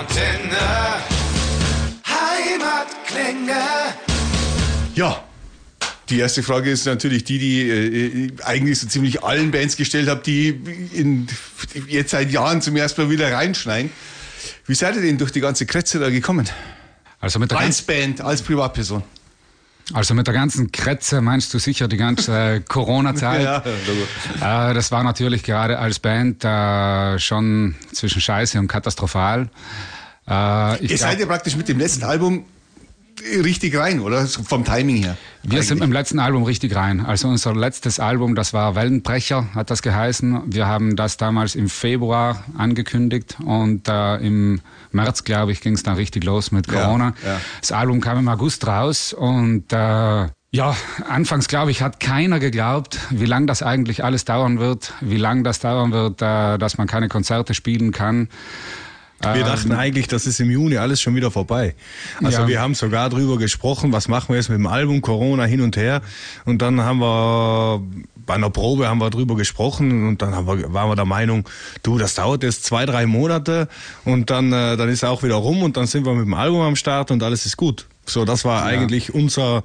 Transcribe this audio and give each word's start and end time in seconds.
Antenne. 0.00 0.56
Heimatklänge. 2.06 3.60
Ja, 4.94 5.22
die 6.08 6.18
erste 6.18 6.42
Frage 6.42 6.70
ist 6.70 6.86
natürlich 6.86 7.24
die, 7.24 7.38
die 7.38 7.68
äh, 7.68 8.32
eigentlich 8.44 8.78
so 8.78 8.86
ziemlich 8.86 9.22
allen 9.22 9.50
Bands 9.50 9.76
gestellt 9.76 10.08
habe, 10.08 10.22
die 10.22 10.58
in, 10.94 11.28
jetzt 11.86 12.12
seit 12.12 12.30
Jahren 12.30 12.62
zum 12.62 12.76
ersten 12.76 13.02
Mal 13.02 13.10
wieder 13.10 13.30
reinschneien. 13.30 13.90
Wie 14.64 14.74
seid 14.74 14.96
ihr 14.96 15.02
denn 15.02 15.18
durch 15.18 15.32
die 15.32 15.40
ganze 15.40 15.66
Kretze 15.66 15.98
da 15.98 16.08
gekommen? 16.08 16.48
Also 17.20 17.38
mit 17.38 17.50
der 17.50 17.58
als 17.58 17.82
Band, 17.82 18.22
als 18.22 18.40
Privatperson. 18.40 19.02
Also 19.92 20.14
mit 20.14 20.26
der 20.26 20.34
ganzen 20.34 20.70
Kretze 20.70 21.20
meinst 21.20 21.52
du 21.52 21.58
sicher 21.58 21.88
die 21.88 21.96
ganze 21.96 22.60
Corona-Zeit? 22.68 23.42
ja, 23.42 24.70
äh, 24.70 24.74
das 24.74 24.92
war 24.92 25.02
natürlich 25.02 25.42
gerade 25.42 25.78
als 25.78 25.98
Band 25.98 26.44
äh, 26.44 27.18
schon 27.18 27.74
zwischen 27.92 28.20
Scheiße 28.20 28.58
und 28.58 28.68
katastrophal. 28.68 29.48
Äh, 30.28 30.86
Ihr 30.86 30.98
seid 30.98 31.20
ja 31.20 31.26
praktisch 31.26 31.56
mit 31.56 31.68
dem 31.68 31.78
letzten 31.78 32.04
Album 32.04 32.44
richtig 33.44 33.76
rein, 33.76 34.00
oder? 34.00 34.26
Vom 34.26 34.64
Timing 34.64 34.96
her. 34.96 35.16
Wir 35.42 35.52
eigentlich. 35.52 35.68
sind 35.68 35.82
im 35.82 35.92
letzten 35.92 36.18
Album 36.18 36.44
richtig 36.44 36.74
rein. 36.74 37.04
Also 37.04 37.28
unser 37.28 37.54
letztes 37.54 38.00
Album, 38.00 38.34
das 38.34 38.52
war 38.52 38.74
Wellenbrecher, 38.74 39.48
hat 39.54 39.70
das 39.70 39.82
geheißen. 39.82 40.42
Wir 40.46 40.66
haben 40.66 40.96
das 40.96 41.16
damals 41.16 41.54
im 41.54 41.68
Februar 41.68 42.44
angekündigt 42.56 43.36
und 43.44 43.88
äh, 43.88 44.16
im 44.16 44.60
März, 44.92 45.24
glaube 45.24 45.52
ich, 45.52 45.60
ging 45.60 45.74
es 45.74 45.82
dann 45.82 45.96
richtig 45.96 46.24
los 46.24 46.52
mit 46.52 46.68
Corona. 46.68 47.14
Ja, 47.22 47.32
ja. 47.32 47.40
Das 47.60 47.72
Album 47.72 48.00
kam 48.00 48.18
im 48.18 48.28
August 48.28 48.66
raus 48.66 49.12
und 49.12 49.72
äh, 49.72 50.28
ja, 50.52 50.76
anfangs 51.08 51.46
glaube 51.46 51.70
ich, 51.70 51.80
hat 51.80 52.00
keiner 52.00 52.40
geglaubt, 52.40 52.98
wie 53.10 53.26
lange 53.26 53.46
das 53.46 53.62
eigentlich 53.62 54.02
alles 54.02 54.24
dauern 54.24 54.58
wird, 54.58 54.92
wie 55.00 55.16
lange 55.16 55.44
das 55.44 55.60
dauern 55.60 55.92
wird, 55.92 56.20
äh, 56.22 56.58
dass 56.58 56.76
man 56.76 56.88
keine 56.88 57.08
Konzerte 57.08 57.54
spielen 57.54 57.92
kann. 57.92 58.28
Wir 59.22 59.44
dachten 59.44 59.72
eigentlich, 59.72 60.08
das 60.08 60.26
ist 60.26 60.40
im 60.40 60.50
Juni 60.50 60.78
alles 60.78 61.00
schon 61.00 61.14
wieder 61.14 61.30
vorbei. 61.30 61.74
Also 62.22 62.42
ja. 62.42 62.48
wir 62.48 62.60
haben 62.60 62.74
sogar 62.74 63.10
drüber 63.10 63.36
gesprochen, 63.36 63.92
was 63.92 64.08
machen 64.08 64.30
wir 64.30 64.36
jetzt 64.36 64.48
mit 64.48 64.58
dem 64.58 64.66
Album, 64.66 65.02
Corona 65.02 65.44
hin 65.44 65.60
und 65.60 65.76
her. 65.76 66.00
Und 66.46 66.62
dann 66.62 66.80
haben 66.80 67.00
wir 67.00 67.82
bei 68.30 68.34
einer 68.34 68.50
Probe 68.50 68.88
haben 68.88 68.98
wir 68.98 69.10
drüber 69.10 69.34
gesprochen 69.34 70.06
und 70.06 70.22
dann 70.22 70.46
wir, 70.46 70.72
waren 70.72 70.88
wir 70.88 70.94
der 70.94 71.04
Meinung, 71.04 71.48
du, 71.82 71.98
das 71.98 72.14
dauert 72.14 72.44
jetzt 72.44 72.64
zwei, 72.64 72.86
drei 72.86 73.06
Monate 73.06 73.68
und 74.04 74.30
dann, 74.30 74.52
äh, 74.52 74.76
dann 74.76 74.88
ist 74.88 75.02
er 75.02 75.10
auch 75.10 75.22
wieder 75.24 75.34
rum 75.34 75.62
und 75.62 75.76
dann 75.76 75.86
sind 75.86 76.06
wir 76.06 76.14
mit 76.14 76.26
dem 76.26 76.34
Album 76.34 76.60
am 76.60 76.76
Start 76.76 77.10
und 77.10 77.22
alles 77.24 77.44
ist 77.44 77.56
gut. 77.56 77.88
So, 78.10 78.24
das 78.24 78.44
war 78.44 78.60
ja. 78.60 78.66
eigentlich 78.66 79.14
unser, 79.14 79.64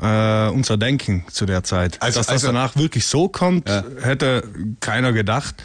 äh, 0.00 0.48
unser 0.48 0.76
Denken 0.76 1.24
zu 1.30 1.46
der 1.46 1.64
Zeit. 1.64 2.00
Also, 2.00 2.20
Dass 2.20 2.26
das 2.26 2.34
also, 2.34 2.46
danach 2.48 2.76
wirklich 2.76 3.06
so 3.06 3.28
kommt, 3.28 3.68
ja. 3.68 3.84
hätte 4.00 4.44
keiner 4.80 5.12
gedacht. 5.12 5.56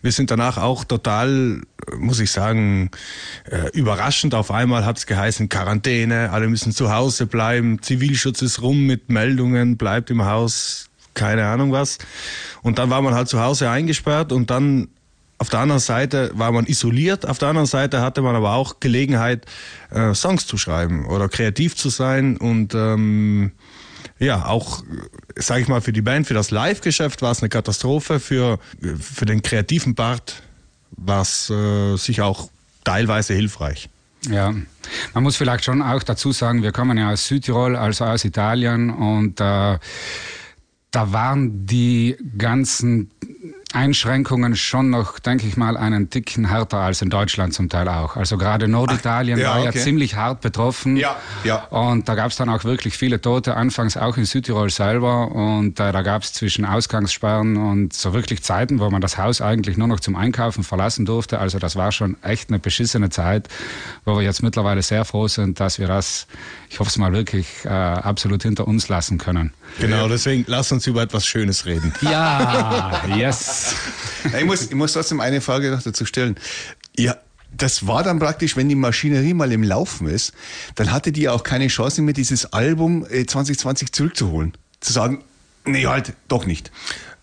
Wir 0.00 0.12
sind 0.12 0.30
danach 0.30 0.58
auch 0.58 0.84
total, 0.84 1.62
muss 1.96 2.20
ich 2.20 2.30
sagen, 2.30 2.90
äh, 3.50 3.68
überraschend. 3.72 4.34
Auf 4.34 4.50
einmal 4.50 4.84
hat 4.84 4.98
es 4.98 5.06
geheißen 5.06 5.48
Quarantäne, 5.48 6.30
alle 6.30 6.48
müssen 6.48 6.72
zu 6.72 6.92
Hause 6.92 7.26
bleiben, 7.26 7.82
Zivilschutz 7.82 8.42
ist 8.42 8.62
rum 8.62 8.86
mit 8.86 9.08
Meldungen, 9.08 9.76
bleibt 9.76 10.10
im 10.10 10.24
Haus, 10.24 10.88
keine 11.14 11.46
Ahnung 11.46 11.72
was. 11.72 11.98
Und 12.62 12.78
dann 12.78 12.90
war 12.90 13.02
man 13.02 13.14
halt 13.14 13.28
zu 13.28 13.40
Hause 13.40 13.70
eingesperrt 13.70 14.32
und 14.32 14.50
dann 14.50 14.88
auf 15.42 15.48
der 15.48 15.58
anderen 15.58 15.80
Seite 15.80 16.30
war 16.34 16.52
man 16.52 16.66
isoliert, 16.66 17.26
auf 17.26 17.38
der 17.38 17.48
anderen 17.48 17.66
Seite 17.66 18.00
hatte 18.00 18.22
man 18.22 18.36
aber 18.36 18.52
auch 18.52 18.78
Gelegenheit, 18.78 19.44
äh, 19.90 20.14
Songs 20.14 20.46
zu 20.46 20.56
schreiben 20.56 21.04
oder 21.06 21.28
kreativ 21.28 21.74
zu 21.74 21.88
sein 21.88 22.36
und 22.36 22.76
ähm, 22.76 23.50
ja, 24.20 24.46
auch, 24.46 24.84
sage 25.34 25.62
ich 25.62 25.66
mal, 25.66 25.80
für 25.80 25.92
die 25.92 26.00
Band, 26.00 26.28
für 26.28 26.34
das 26.34 26.52
Live-Geschäft 26.52 27.22
war 27.22 27.32
es 27.32 27.42
eine 27.42 27.48
Katastrophe, 27.48 28.20
für, 28.20 28.60
für 29.00 29.24
den 29.24 29.42
kreativen 29.42 29.96
Part 29.96 30.44
war 30.92 31.22
es 31.22 31.50
äh, 31.50 31.96
sicher 31.96 32.26
auch 32.26 32.48
teilweise 32.84 33.34
hilfreich. 33.34 33.88
Ja, 34.30 34.54
man 35.12 35.24
muss 35.24 35.34
vielleicht 35.34 35.64
schon 35.64 35.82
auch 35.82 36.04
dazu 36.04 36.30
sagen, 36.30 36.62
wir 36.62 36.70
kommen 36.70 36.96
ja 36.98 37.10
aus 37.10 37.26
Südtirol, 37.26 37.74
also 37.74 38.04
aus 38.04 38.24
Italien 38.24 38.90
und 38.90 39.40
äh, 39.40 39.78
da 40.92 41.10
waren 41.10 41.66
die 41.66 42.16
ganzen 42.38 43.10
Einschränkungen 43.74 44.56
schon 44.56 44.90
noch, 44.90 45.18
denke 45.18 45.46
ich 45.46 45.56
mal, 45.56 45.76
einen 45.76 46.10
Ticken 46.10 46.48
härter 46.48 46.78
als 46.78 47.02
in 47.02 47.10
Deutschland 47.10 47.54
zum 47.54 47.68
Teil 47.68 47.88
auch. 47.88 48.16
Also 48.16 48.38
gerade 48.38 48.68
Norditalien 48.68 49.38
Ach, 49.38 49.42
ja, 49.42 49.50
war 49.50 49.60
okay. 49.60 49.78
ja 49.78 49.84
ziemlich 49.84 50.16
hart 50.16 50.40
betroffen. 50.40 50.96
Ja, 50.96 51.16
ja. 51.44 51.64
Und 51.64 52.08
da 52.08 52.14
gab 52.14 52.30
es 52.30 52.36
dann 52.36 52.48
auch 52.48 52.64
wirklich 52.64 52.96
viele 52.96 53.20
Tote, 53.20 53.56
anfangs 53.56 53.96
auch 53.96 54.16
in 54.16 54.24
Südtirol 54.24 54.70
selber. 54.70 55.32
Und 55.32 55.80
äh, 55.80 55.92
da 55.92 56.02
gab 56.02 56.22
es 56.22 56.32
zwischen 56.32 56.64
Ausgangssperren 56.64 57.56
und 57.56 57.92
so 57.92 58.12
wirklich 58.12 58.42
Zeiten, 58.42 58.80
wo 58.80 58.90
man 58.90 59.00
das 59.00 59.18
Haus 59.18 59.40
eigentlich 59.40 59.76
nur 59.76 59.88
noch 59.88 60.00
zum 60.00 60.16
Einkaufen 60.16 60.64
verlassen 60.64 61.04
durfte. 61.04 61.38
Also 61.38 61.58
das 61.58 61.76
war 61.76 61.92
schon 61.92 62.16
echt 62.22 62.50
eine 62.50 62.58
beschissene 62.58 63.10
Zeit, 63.10 63.48
wo 64.04 64.16
wir 64.16 64.22
jetzt 64.22 64.42
mittlerweile 64.42 64.82
sehr 64.82 65.04
froh 65.04 65.28
sind, 65.28 65.60
dass 65.60 65.78
wir 65.78 65.86
das, 65.86 66.26
ich 66.68 66.78
hoffe 66.80 66.88
es 66.88 66.98
mal 66.98 67.12
wirklich, 67.12 67.46
äh, 67.64 67.68
absolut 67.68 68.42
hinter 68.42 68.66
uns 68.66 68.88
lassen 68.88 69.18
können. 69.18 69.52
Genau, 69.80 70.08
deswegen 70.08 70.44
lass 70.46 70.72
uns 70.72 70.86
über 70.86 71.02
etwas 71.02 71.26
Schönes 71.26 71.66
reden. 71.66 71.92
Ja, 72.02 73.02
yes. 73.16 73.61
Ich, 74.38 74.44
muss, 74.44 74.62
ich 74.62 74.74
muss 74.74 74.92
trotzdem 74.92 75.20
eine 75.20 75.40
Frage 75.40 75.70
noch 75.70 75.82
dazu 75.82 76.04
stellen. 76.04 76.36
Ja, 76.96 77.16
das 77.56 77.86
war 77.86 78.02
dann 78.02 78.18
praktisch, 78.18 78.56
wenn 78.56 78.68
die 78.68 78.74
Maschinerie 78.74 79.34
mal 79.34 79.52
im 79.52 79.62
Laufen 79.62 80.06
ist, 80.06 80.32
dann 80.74 80.92
hatte 80.92 81.12
die 81.12 81.28
auch 81.28 81.42
keine 81.42 81.68
Chance 81.68 82.02
mehr, 82.02 82.14
dieses 82.14 82.52
Album 82.52 83.04
2020 83.04 83.88
äh, 83.88 83.92
zurückzuholen. 83.92 84.52
Zu 84.80 84.92
sagen, 84.92 85.22
nee, 85.64 85.86
halt, 85.86 86.14
doch 86.28 86.46
nicht. 86.46 86.70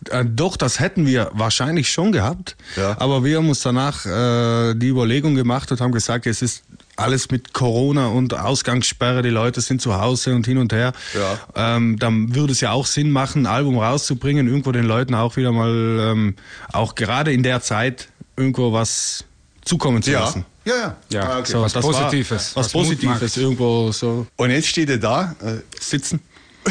Äh, 0.10 0.26
doch, 0.26 0.56
das 0.56 0.80
hätten 0.80 1.06
wir 1.06 1.32
wahrscheinlich 1.34 1.92
schon 1.92 2.12
gehabt. 2.12 2.56
Ja. 2.76 2.96
Aber 3.00 3.24
wir 3.24 3.38
haben 3.38 3.50
uns 3.50 3.62
danach 3.62 4.06
äh, 4.06 4.76
die 4.76 4.88
Überlegung 4.88 5.36
gemacht 5.36 5.72
und 5.72 5.82
haben 5.82 5.92
gesagt, 5.92 6.26
es 6.28 6.42
ist 6.42 6.64
alles 7.00 7.32
mit 7.32 7.54
Corona 7.54 8.08
und 8.08 8.34
Ausgangssperre, 8.34 9.22
die 9.22 9.30
Leute 9.30 9.62
sind 9.62 9.82
zu 9.82 10.00
Hause 10.00 10.36
und 10.36 10.46
hin 10.46 10.58
und 10.58 10.74
her. 10.74 10.94
Ja. 11.14 11.76
Ähm, 11.76 11.98
dann 11.98 12.36
würde 12.36 12.54
es 12.54 12.62
ja 12.62 12.72
auch 12.72 12.86
Sinn 12.86 13.12
machen, 13.12 13.44
ein 13.44 13.46
Album 13.48 13.78
rauszubringen, 13.78 14.48
irgendwo 14.48 14.72
den 14.72 14.86
Leuten 14.86 15.16
auch 15.16 15.38
wieder 15.38 15.52
mal, 15.52 16.12
ähm, 16.12 16.36
auch 16.72 16.96
gerade 16.96 17.34
in 17.34 17.44
der 17.44 17.62
Zeit, 17.62 18.10
irgendwo 18.36 18.74
was 18.74 19.26
zukommen 19.64 20.02
zu 20.02 20.12
lassen. 20.12 20.46
Ja, 20.66 20.76
ja. 20.76 20.96
ja. 21.10 21.22
Ah, 21.22 21.40
okay. 21.40 21.52
So 21.52 21.62
was 21.62 21.74
das 21.74 21.86
Positives. 21.86 22.56
War, 22.56 22.64
was, 22.64 22.66
was 22.66 22.72
Positives 22.72 23.38
irgendwo 23.38 23.92
so. 23.92 24.28
Und 24.36 24.52
jetzt 24.52 24.68
steht 24.68 24.90
er 24.90 24.98
da, 24.98 25.36
äh, 25.42 25.58
sitzen. 25.80 26.20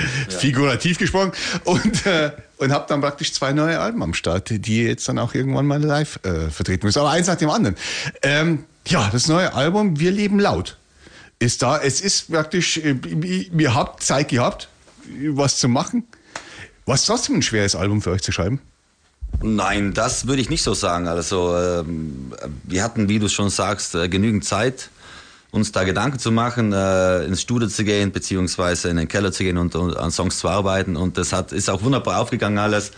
Figurativ 0.28 0.98
gesprochen. 0.98 1.32
Und, 1.64 2.06
äh, 2.06 2.32
und 2.58 2.72
habe 2.72 2.86
dann 2.88 3.00
praktisch 3.00 3.32
zwei 3.32 3.52
neue 3.52 3.80
Alben 3.80 4.02
am 4.02 4.14
Start, 4.14 4.50
die 4.50 4.82
jetzt 4.82 5.08
dann 5.08 5.18
auch 5.18 5.34
irgendwann 5.34 5.66
mal 5.66 5.82
live 5.82 6.18
äh, 6.24 6.50
vertreten 6.50 6.86
müssen. 6.86 7.00
Aber 7.00 7.10
eins 7.10 7.26
nach 7.26 7.36
dem 7.36 7.50
anderen. 7.50 7.76
Ähm, 8.22 8.64
ja, 8.86 9.08
das 9.12 9.28
neue 9.28 9.54
Album 9.54 9.98
Wir 10.00 10.10
leben 10.10 10.38
laut 10.38 10.76
ist 11.42 11.62
da. 11.62 11.78
Es 11.78 12.00
ist 12.00 12.30
praktisch, 12.30 12.78
äh, 12.78 12.94
ihr 12.94 13.74
habt 13.74 14.02
Zeit 14.02 14.28
gehabt, 14.28 14.68
was 15.28 15.58
zu 15.58 15.68
machen. 15.68 16.04
War 16.86 16.94
es 16.94 17.04
trotzdem 17.04 17.36
ein 17.36 17.42
schweres 17.42 17.74
Album 17.74 18.00
für 18.00 18.10
euch 18.10 18.22
zu 18.22 18.32
schreiben? 18.32 18.60
Nein, 19.40 19.92
das 19.94 20.26
würde 20.26 20.42
ich 20.42 20.50
nicht 20.50 20.62
so 20.62 20.74
sagen. 20.74 21.08
Also 21.08 21.56
ähm, 21.56 22.32
wir 22.64 22.82
hatten, 22.82 23.08
wie 23.08 23.18
du 23.18 23.28
schon 23.28 23.50
sagst, 23.50 23.94
äh, 23.94 24.08
genügend 24.08 24.44
Zeit 24.44 24.90
uns 25.52 25.70
da 25.70 25.84
Gedanken 25.84 26.18
zu 26.18 26.32
machen, 26.32 26.72
äh, 26.72 27.24
ins 27.24 27.42
Studio 27.42 27.68
zu 27.68 27.84
gehen, 27.84 28.10
beziehungsweise 28.10 28.88
in 28.88 28.96
den 28.96 29.06
Keller 29.06 29.32
zu 29.32 29.44
gehen 29.44 29.58
und, 29.58 29.76
und 29.76 29.96
an 29.96 30.10
Songs 30.10 30.38
zu 30.38 30.48
arbeiten. 30.48 30.96
Und 30.96 31.18
das 31.18 31.32
hat, 31.32 31.52
ist 31.52 31.68
auch 31.68 31.82
wunderbar 31.82 32.20
aufgegangen 32.20 32.58
alles. 32.58 32.90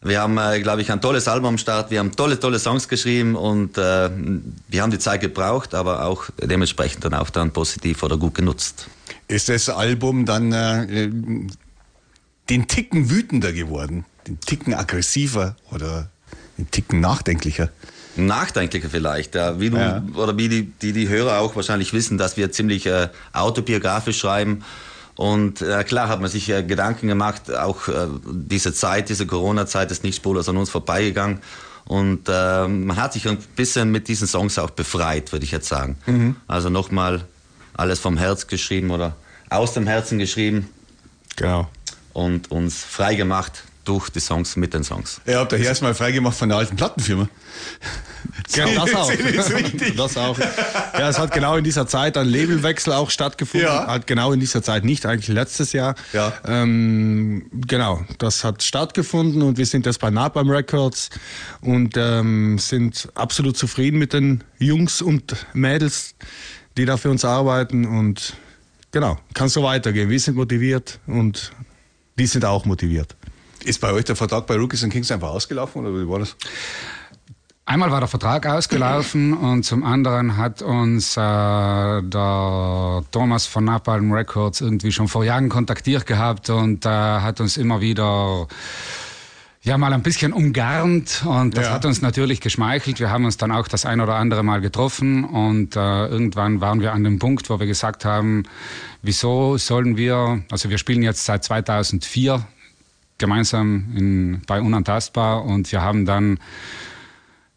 Wir 0.00 0.20
haben, 0.20 0.38
äh, 0.38 0.60
glaube 0.60 0.82
ich, 0.82 0.90
ein 0.90 1.00
tolles 1.00 1.26
Album 1.26 1.48
am 1.48 1.58
Start. 1.58 1.90
Wir 1.90 1.98
haben 1.98 2.14
tolle, 2.14 2.38
tolle 2.38 2.60
Songs 2.60 2.88
geschrieben 2.88 3.34
und 3.34 3.76
äh, 3.76 4.08
wir 4.68 4.82
haben 4.82 4.92
die 4.92 5.00
Zeit 5.00 5.20
gebraucht, 5.20 5.74
aber 5.74 6.04
auch 6.06 6.30
dementsprechend 6.40 7.04
dann 7.04 7.12
auch 7.12 7.28
dann 7.28 7.52
positiv 7.52 8.04
oder 8.04 8.16
gut 8.16 8.36
genutzt. 8.36 8.86
Ist 9.26 9.48
das 9.48 9.68
Album 9.68 10.24
dann 10.26 10.52
äh, 10.52 11.10
den 12.48 12.68
Ticken 12.68 13.10
wütender 13.10 13.52
geworden, 13.52 14.04
den 14.28 14.38
Ticken 14.38 14.74
aggressiver 14.74 15.56
oder 15.72 16.08
den 16.56 16.70
Ticken 16.70 17.00
nachdenklicher? 17.00 17.68
Nachdenklicher 18.16 18.88
vielleicht, 18.90 19.34
wie 19.34 19.70
du 19.70 19.76
ja. 19.76 20.02
oder 20.14 20.36
wie 20.36 20.48
die, 20.48 20.62
die, 20.64 20.92
die 20.92 21.08
Hörer 21.08 21.38
auch 21.38 21.56
wahrscheinlich 21.56 21.92
wissen, 21.92 22.18
dass 22.18 22.36
wir 22.36 22.50
ziemlich 22.52 22.86
äh, 22.86 23.08
autobiografisch 23.32 24.18
schreiben. 24.18 24.64
Und 25.16 25.60
äh, 25.60 25.84
klar 25.84 26.08
hat 26.08 26.20
man 26.20 26.30
sich 26.30 26.48
äh, 26.48 26.62
Gedanken 26.62 27.06
gemacht, 27.08 27.54
auch 27.54 27.88
äh, 27.88 28.06
diese 28.26 28.72
Zeit, 28.72 29.08
diese 29.08 29.26
Corona-Zeit 29.26 29.90
ist 29.90 30.02
nicht 30.02 30.16
spurlos 30.16 30.48
an 30.48 30.56
uns 30.56 30.70
vorbeigegangen. 30.70 31.40
Und 31.84 32.28
äh, 32.28 32.68
man 32.68 32.96
hat 32.96 33.12
sich 33.12 33.28
ein 33.28 33.38
bisschen 33.56 33.90
mit 33.90 34.08
diesen 34.08 34.26
Songs 34.26 34.58
auch 34.58 34.70
befreit, 34.70 35.32
würde 35.32 35.44
ich 35.44 35.50
jetzt 35.50 35.68
sagen. 35.68 35.98
Mhm. 36.06 36.36
Also 36.46 36.70
nochmal 36.70 37.22
alles 37.74 37.98
vom 37.98 38.16
Herz 38.16 38.46
geschrieben 38.46 38.90
oder 38.90 39.14
aus 39.50 39.74
dem 39.74 39.86
Herzen 39.86 40.18
geschrieben. 40.18 40.68
Genau. 41.36 41.68
Und 42.12 42.50
uns 42.50 42.82
frei 42.82 43.14
gemacht 43.14 43.64
durch 43.90 44.08
die 44.08 44.20
Songs 44.20 44.54
mit 44.54 44.72
den 44.72 44.84
Songs. 44.84 45.20
Habt 45.26 45.50
ihr 45.50 45.58
hier 45.58 45.66
erstmal 45.66 45.94
freigemacht 45.94 46.38
von 46.38 46.48
der 46.48 46.58
alten 46.58 46.76
Plattenfirma. 46.76 47.28
Ja, 48.54 48.66
das 48.76 48.94
auch. 48.94 49.12
das 49.96 50.16
auch. 50.16 50.38
Ja, 50.38 51.08
es 51.08 51.18
hat 51.18 51.32
genau 51.32 51.56
in 51.56 51.64
dieser 51.64 51.88
Zeit 51.88 52.16
ein 52.16 52.28
Labelwechsel 52.28 52.92
auch 52.92 53.10
stattgefunden. 53.10 53.68
Ja. 53.68 53.88
Hat 53.88 54.06
genau 54.06 54.32
in 54.32 54.38
dieser 54.38 54.62
Zeit 54.62 54.84
nicht, 54.84 55.06
eigentlich 55.06 55.26
letztes 55.26 55.72
Jahr. 55.72 55.96
Ja. 56.12 56.32
Ähm, 56.46 57.46
genau, 57.66 58.04
das 58.18 58.44
hat 58.44 58.62
stattgefunden 58.62 59.42
und 59.42 59.58
wir 59.58 59.66
sind 59.66 59.86
jetzt 59.86 59.98
bei 59.98 60.10
Napalm 60.10 60.50
Records 60.50 61.10
und 61.60 61.96
ähm, 61.96 62.58
sind 62.58 63.08
absolut 63.16 63.56
zufrieden 63.56 63.98
mit 63.98 64.12
den 64.12 64.44
Jungs 64.60 65.02
und 65.02 65.34
Mädels, 65.52 66.14
die 66.76 66.84
da 66.84 66.96
für 66.96 67.10
uns 67.10 67.24
arbeiten 67.24 67.86
und 67.86 68.34
genau, 68.92 69.18
kann 69.34 69.48
so 69.48 69.64
weitergehen. 69.64 70.08
Wir 70.10 70.20
sind 70.20 70.36
motiviert 70.36 71.00
und 71.08 71.50
die 72.20 72.26
sind 72.26 72.44
auch 72.44 72.66
motiviert. 72.66 73.16
Ist 73.64 73.80
bei 73.80 73.92
euch 73.92 74.04
der 74.04 74.16
Vertrag 74.16 74.46
bei 74.46 74.56
Rookies 74.56 74.82
and 74.84 74.92
Kings 74.92 75.10
einfach 75.10 75.30
ausgelaufen 75.30 75.84
oder 75.84 75.94
wie 75.94 76.08
war 76.08 76.20
das? 76.20 76.36
Einmal 77.70 77.92
war 77.92 78.00
der 78.00 78.08
Vertrag 78.08 78.46
ausgelaufen 78.46 79.32
und 79.36 79.64
zum 79.64 79.84
anderen 79.84 80.36
hat 80.36 80.60
uns 80.60 81.16
äh, 81.16 81.20
der 81.20 83.04
Thomas 83.12 83.46
von 83.46 83.64
Napalm 83.64 84.10
Records 84.12 84.60
irgendwie 84.60 84.90
schon 84.90 85.06
vor 85.06 85.24
Jahren 85.24 85.48
kontaktiert 85.48 86.04
gehabt 86.04 86.50
und 86.50 86.84
äh, 86.84 86.88
hat 86.88 87.40
uns 87.40 87.56
immer 87.56 87.80
wieder 87.80 88.48
ja 89.62 89.78
mal 89.78 89.92
ein 89.92 90.02
bisschen 90.02 90.32
umgarnt 90.32 91.22
und 91.24 91.56
das 91.56 91.66
ja. 91.66 91.72
hat 91.72 91.84
uns 91.84 92.02
natürlich 92.02 92.40
geschmeichelt. 92.40 92.98
Wir 92.98 93.10
haben 93.10 93.24
uns 93.24 93.36
dann 93.36 93.52
auch 93.52 93.68
das 93.68 93.86
ein 93.86 94.00
oder 94.00 94.14
andere 94.16 94.42
Mal 94.42 94.60
getroffen 94.60 95.24
und 95.24 95.76
äh, 95.76 96.06
irgendwann 96.06 96.60
waren 96.60 96.80
wir 96.80 96.92
an 96.92 97.04
dem 97.04 97.20
Punkt, 97.20 97.50
wo 97.50 97.60
wir 97.60 97.66
gesagt 97.66 98.04
haben, 98.04 98.44
wieso 99.02 99.58
sollen 99.58 99.96
wir, 99.96 100.42
also 100.50 100.70
wir 100.70 100.78
spielen 100.78 101.02
jetzt 101.02 101.24
seit 101.24 101.44
2004 101.44 102.44
gemeinsam 103.20 103.92
in, 103.96 104.42
bei 104.46 104.60
Unantastbar 104.60 105.44
und 105.44 105.70
wir 105.70 105.82
haben 105.82 106.04
dann 106.06 106.40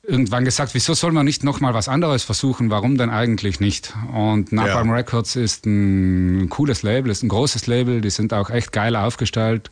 irgendwann 0.05 0.43
gesagt, 0.43 0.73
wieso 0.73 0.93
soll 0.93 1.13
man 1.13 1.25
nicht 1.25 1.43
nochmal 1.43 1.73
was 1.73 1.87
anderes 1.87 2.23
versuchen? 2.23 2.69
Warum 2.69 2.97
denn 2.97 3.09
eigentlich 3.09 3.59
nicht? 3.59 3.93
Und 4.13 4.51
Napalm 4.51 4.89
ja. 4.89 4.95
Records 4.95 5.35
ist 5.35 5.65
ein 5.65 6.49
cooles 6.49 6.83
Label, 6.83 7.09
ist 7.09 7.23
ein 7.23 7.29
großes 7.29 7.67
Label, 7.67 8.01
die 8.01 8.09
sind 8.09 8.33
auch 8.33 8.49
echt 8.49 8.73
geil 8.73 8.95
aufgestellt. 8.95 9.71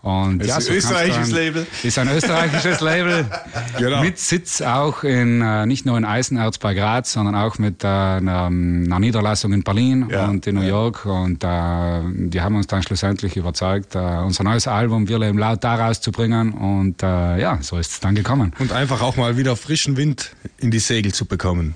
Und 0.00 0.42
ist 0.42 0.48
ja, 0.48 0.60
so 0.60 0.70
ein 0.70 0.76
österreichisches 0.76 1.30
dann, 1.30 1.38
Label. 1.38 1.66
Ist 1.82 1.98
ein 1.98 2.08
österreichisches 2.08 2.80
Label. 2.80 3.26
genau. 3.78 4.00
Mit 4.00 4.18
Sitz 4.18 4.60
auch 4.60 5.02
in, 5.02 5.42
äh, 5.42 5.66
nicht 5.66 5.86
nur 5.86 5.98
in 5.98 6.04
Eisenerz 6.04 6.58
bei 6.58 6.72
Graz, 6.74 7.12
sondern 7.12 7.34
auch 7.34 7.58
mit 7.58 7.82
äh, 7.82 7.88
einer, 7.88 8.46
einer, 8.46 9.00
Niederlassung 9.00 9.52
in 9.52 9.64
Berlin 9.64 10.06
ja. 10.08 10.26
und 10.26 10.46
in 10.46 10.54
New 10.54 10.62
ja. 10.62 10.68
York. 10.68 11.04
Und 11.04 11.42
äh, 11.42 12.28
die 12.28 12.40
haben 12.40 12.54
uns 12.54 12.68
dann 12.68 12.84
schlussendlich 12.84 13.36
überzeugt, 13.36 13.96
äh, 13.96 13.98
unser 13.98 14.44
neues 14.44 14.68
Album 14.68 15.08
Wir 15.08 15.18
leben 15.18 15.38
laut 15.38 15.64
da 15.64 15.74
rauszubringen. 15.74 16.52
Und 16.52 17.02
äh, 17.02 17.40
ja, 17.40 17.58
so 17.60 17.76
ist 17.76 17.90
es 17.90 18.00
dann 18.00 18.14
gekommen. 18.14 18.54
Und 18.60 18.70
einfach 18.70 19.02
auch 19.02 19.16
mal 19.16 19.36
wieder 19.36 19.56
frischen 19.56 19.96
Wind 19.96 20.30
in 20.58 20.70
die 20.70 20.78
Segel 20.78 21.12
zu 21.12 21.26
bekommen. 21.26 21.74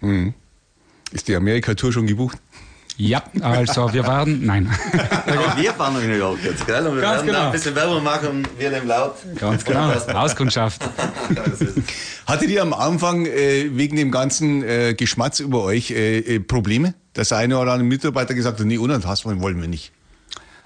Mhm. 0.00 0.34
Ist 1.12 1.28
die 1.28 1.36
Amerika-Tour 1.36 1.92
schon 1.92 2.08
gebucht? 2.08 2.38
Ja, 3.00 3.22
also 3.40 3.90
wir 3.94 4.06
waren, 4.06 4.44
nein. 4.44 4.70
Aber 5.26 5.56
wir 5.56 5.72
fahren 5.72 5.94
noch 5.94 6.02
in 6.02 6.10
New 6.10 6.16
York 6.18 6.38
jetzt, 6.44 6.66
gell? 6.66 6.86
Und 6.86 6.96
wir 6.96 7.00
Ganz 7.00 7.16
werden 7.16 7.26
genau. 7.28 7.38
da 7.38 7.46
ein 7.46 7.52
bisschen 7.52 7.74
Werbung 7.74 8.04
machen, 8.04 8.46
wir 8.58 8.70
nehmen 8.70 8.88
laut. 8.88 9.14
Ganz 9.36 9.64
genau, 9.64 9.90
Auskundschaft. 10.12 10.82
Hattet 12.26 12.50
ihr 12.50 12.60
am 12.60 12.74
Anfang 12.74 13.24
äh, 13.24 13.70
wegen 13.72 13.96
dem 13.96 14.10
ganzen 14.10 14.62
äh, 14.62 14.92
Geschmatz 14.92 15.40
über 15.40 15.62
euch 15.64 15.92
äh, 15.92 16.18
äh 16.18 16.40
Probleme? 16.40 16.92
Dass 17.14 17.32
eine 17.32 17.58
oder 17.58 17.72
andere 17.72 17.88
Mitarbeiter 17.88 18.34
gesagt 18.34 18.60
hat, 18.60 18.66
nee, 18.66 18.76
unantastbar 18.76 19.40
wollen 19.40 19.62
wir 19.62 19.68
nicht. 19.68 19.92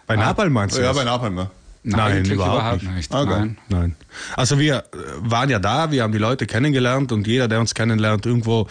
Bei 0.08 0.16
Napalm 0.16 0.52
meinst 0.52 0.76
du? 0.76 0.80
Ja, 0.80 0.88
das? 0.88 0.96
bei 0.96 1.04
Napalm, 1.04 1.38
ja. 1.38 1.50
Nein, 1.84 2.22
Nein 2.22 2.24
überhaupt, 2.24 2.58
überhaupt, 2.58 2.82
nicht. 2.82 2.94
nicht. 2.94 3.14
Okay. 3.14 3.30
Nein. 3.30 3.58
Nein. 3.68 3.96
Also 4.36 4.58
wir 4.58 4.78
äh, 4.78 4.82
waren 5.18 5.50
ja 5.50 5.60
da, 5.60 5.92
wir 5.92 6.02
haben 6.02 6.12
die 6.12 6.18
Leute 6.18 6.46
kennengelernt 6.46 7.12
und 7.12 7.28
jeder, 7.28 7.46
der 7.46 7.60
uns 7.60 7.74
kennenlernt, 7.74 8.26
irgendwo, 8.26 8.66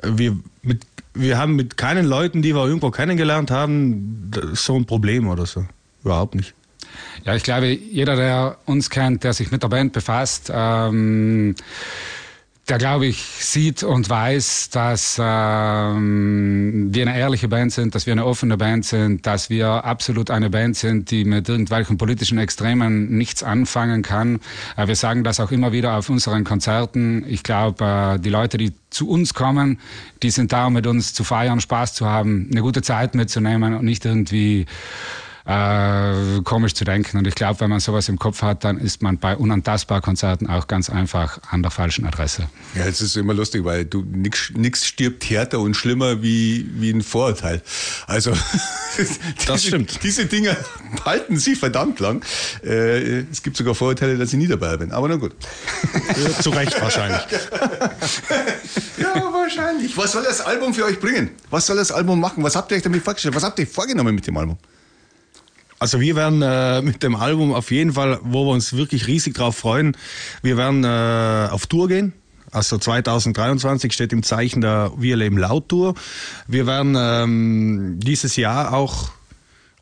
äh, 0.00 0.08
wir 0.12 0.38
mit 0.62 0.86
wir 1.14 1.38
haben 1.38 1.56
mit 1.56 1.76
keinen 1.76 2.06
Leuten, 2.06 2.42
die 2.42 2.54
wir 2.54 2.66
irgendwo 2.66 2.90
kennengelernt 2.90 3.50
haben, 3.50 4.30
so 4.54 4.76
ein 4.76 4.86
Problem 4.86 5.28
oder 5.28 5.46
so. 5.46 5.64
Überhaupt 6.04 6.34
nicht. 6.34 6.54
Ja, 7.24 7.34
ich 7.34 7.42
glaube, 7.42 7.68
jeder, 7.68 8.16
der 8.16 8.58
uns 8.66 8.90
kennt, 8.90 9.24
der 9.24 9.32
sich 9.32 9.50
mit 9.50 9.62
der 9.62 9.68
Band 9.68 9.92
befasst, 9.92 10.50
ähm, 10.52 11.54
der, 12.68 12.78
glaube 12.78 13.06
ich, 13.06 13.20
sieht 13.20 13.82
und 13.82 14.08
weiß, 14.08 14.70
dass 14.70 15.20
ähm, 15.20 16.94
wir 16.94 17.08
eine 17.08 17.18
ehrliche 17.18 17.48
Band 17.48 17.72
sind, 17.72 17.96
dass 17.96 18.06
wir 18.06 18.12
eine 18.12 18.24
offene 18.24 18.56
Band 18.56 18.84
sind, 18.84 19.26
dass 19.26 19.50
wir 19.50 19.84
absolut 19.84 20.30
eine 20.30 20.48
Band 20.48 20.76
sind, 20.76 21.10
die 21.10 21.24
mit 21.24 21.48
irgendwelchen 21.48 21.98
politischen 21.98 22.38
Extremen 22.38 23.16
nichts 23.18 23.42
anfangen 23.42 24.02
kann. 24.02 24.38
Äh, 24.76 24.86
wir 24.86 24.94
sagen 24.94 25.24
das 25.24 25.40
auch 25.40 25.50
immer 25.50 25.72
wieder 25.72 25.96
auf 25.96 26.08
unseren 26.08 26.44
Konzerten. 26.44 27.24
Ich 27.26 27.42
glaube, 27.42 27.84
äh, 27.84 28.20
die 28.20 28.30
Leute, 28.30 28.58
die 28.58 28.72
zu 28.90 29.08
uns 29.08 29.34
kommen, 29.34 29.80
die 30.22 30.30
sind 30.30 30.52
da, 30.52 30.66
um 30.66 30.74
mit 30.74 30.86
uns 30.86 31.14
zu 31.14 31.24
feiern, 31.24 31.60
Spaß 31.60 31.94
zu 31.94 32.06
haben, 32.06 32.48
eine 32.52 32.62
gute 32.62 32.82
Zeit 32.82 33.16
mitzunehmen 33.16 33.74
und 33.74 33.84
nicht 33.84 34.04
irgendwie 34.04 34.66
äh, 35.44 36.40
komisch 36.44 36.74
zu 36.74 36.84
denken. 36.84 37.18
Und 37.18 37.26
ich 37.26 37.34
glaube, 37.34 37.60
wenn 37.60 37.70
man 37.70 37.80
sowas 37.80 38.08
im 38.08 38.18
Kopf 38.18 38.42
hat, 38.42 38.64
dann 38.64 38.78
ist 38.78 39.02
man 39.02 39.18
bei 39.18 39.36
Unantastbar-Konzerten 39.36 40.46
auch 40.48 40.66
ganz 40.66 40.90
einfach 40.90 41.38
an 41.50 41.62
der 41.62 41.70
falschen 41.70 42.06
Adresse. 42.06 42.48
Ja, 42.74 42.84
es 42.84 43.00
ist 43.00 43.16
immer 43.16 43.34
lustig, 43.34 43.64
weil 43.64 43.84
du 43.84 44.02
nichts 44.02 44.86
stirbt 44.86 45.28
härter 45.28 45.60
und 45.60 45.74
schlimmer 45.74 46.22
wie, 46.22 46.68
wie 46.74 46.90
ein 46.90 47.02
Vorurteil. 47.02 47.62
Also 48.06 48.30
das 48.96 49.18
diese, 49.46 49.58
stimmt. 49.58 50.02
Diese 50.02 50.26
Dinge 50.26 50.56
halten 51.04 51.38
sie 51.38 51.56
verdammt 51.56 51.98
lang. 52.00 52.24
Äh, 52.64 53.22
es 53.30 53.42
gibt 53.42 53.56
sogar 53.56 53.74
Vorurteile, 53.74 54.16
dass 54.16 54.32
ich 54.32 54.38
nie 54.38 54.48
dabei 54.48 54.76
bin. 54.76 54.92
Aber 54.92 55.08
na 55.08 55.16
gut. 55.16 55.34
Zu 56.40 56.50
Recht 56.50 56.80
wahrscheinlich. 56.80 57.20
ja, 58.98 59.14
wahrscheinlich. 59.32 59.96
Was 59.96 60.12
soll 60.12 60.22
das 60.22 60.40
Album 60.40 60.74
für 60.74 60.84
euch 60.84 61.00
bringen? 61.00 61.30
Was 61.50 61.66
soll 61.66 61.76
das 61.76 61.90
Album 61.90 62.20
machen? 62.20 62.42
Was 62.44 62.56
habt 62.56 62.70
ihr 62.70 62.76
euch 62.76 62.82
damit 62.82 63.02
vorgestellt? 63.02 63.34
Was 63.34 63.42
habt 63.42 63.58
ihr 63.58 63.66
vorgenommen 63.66 64.14
mit 64.14 64.26
dem 64.26 64.36
Album? 64.36 64.58
Also 65.82 66.00
wir 66.00 66.14
werden 66.14 66.42
äh, 66.42 66.80
mit 66.80 67.02
dem 67.02 67.16
Album 67.16 67.52
auf 67.52 67.72
jeden 67.72 67.94
Fall, 67.94 68.20
wo 68.22 68.46
wir 68.46 68.52
uns 68.52 68.76
wirklich 68.76 69.08
riesig 69.08 69.34
drauf 69.34 69.56
freuen, 69.56 69.96
wir 70.40 70.56
werden 70.56 70.84
äh, 70.84 71.48
auf 71.50 71.66
Tour 71.66 71.88
gehen. 71.88 72.12
Also 72.52 72.78
2023 72.78 73.92
steht 73.92 74.12
im 74.12 74.22
Zeichen 74.22 74.60
der 74.60 74.92
Wir 74.96 75.16
leben 75.16 75.38
laut 75.38 75.68
Tour. 75.68 75.94
Wir 76.46 76.68
werden 76.68 76.94
ähm, 76.96 77.98
dieses 77.98 78.36
Jahr 78.36 78.72
auch 78.72 79.10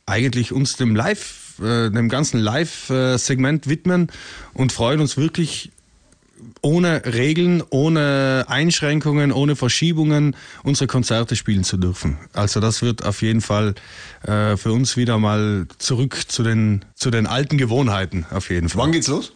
eigentlich 0.06 0.52
uns 0.52 0.78
dem 0.78 0.96
Live, 0.96 1.58
äh, 1.60 1.90
dem 1.90 2.08
ganzen 2.08 2.40
Live-Segment 2.40 3.68
widmen 3.68 4.10
und 4.54 4.72
freuen 4.72 5.02
uns 5.02 5.18
wirklich 5.18 5.70
ohne 6.62 7.02
Regeln, 7.04 7.62
ohne 7.70 8.44
Einschränkungen, 8.48 9.32
ohne 9.32 9.56
Verschiebungen 9.56 10.36
unsere 10.62 10.86
Konzerte 10.86 11.36
spielen 11.36 11.64
zu 11.64 11.76
dürfen. 11.76 12.18
Also 12.32 12.60
das 12.60 12.82
wird 12.82 13.04
auf 13.04 13.22
jeden 13.22 13.40
Fall 13.40 13.74
äh, 14.22 14.56
für 14.56 14.72
uns 14.72 14.96
wieder 14.96 15.18
mal 15.18 15.66
zurück 15.78 16.16
zu 16.28 16.42
den, 16.42 16.84
zu 16.94 17.10
den 17.10 17.26
alten 17.26 17.58
Gewohnheiten 17.58 18.26
auf 18.30 18.50
jeden 18.50 18.68
Fall. 18.68 18.82
Wann 18.82 18.92
geht's 18.92 19.08
los? 19.08 19.32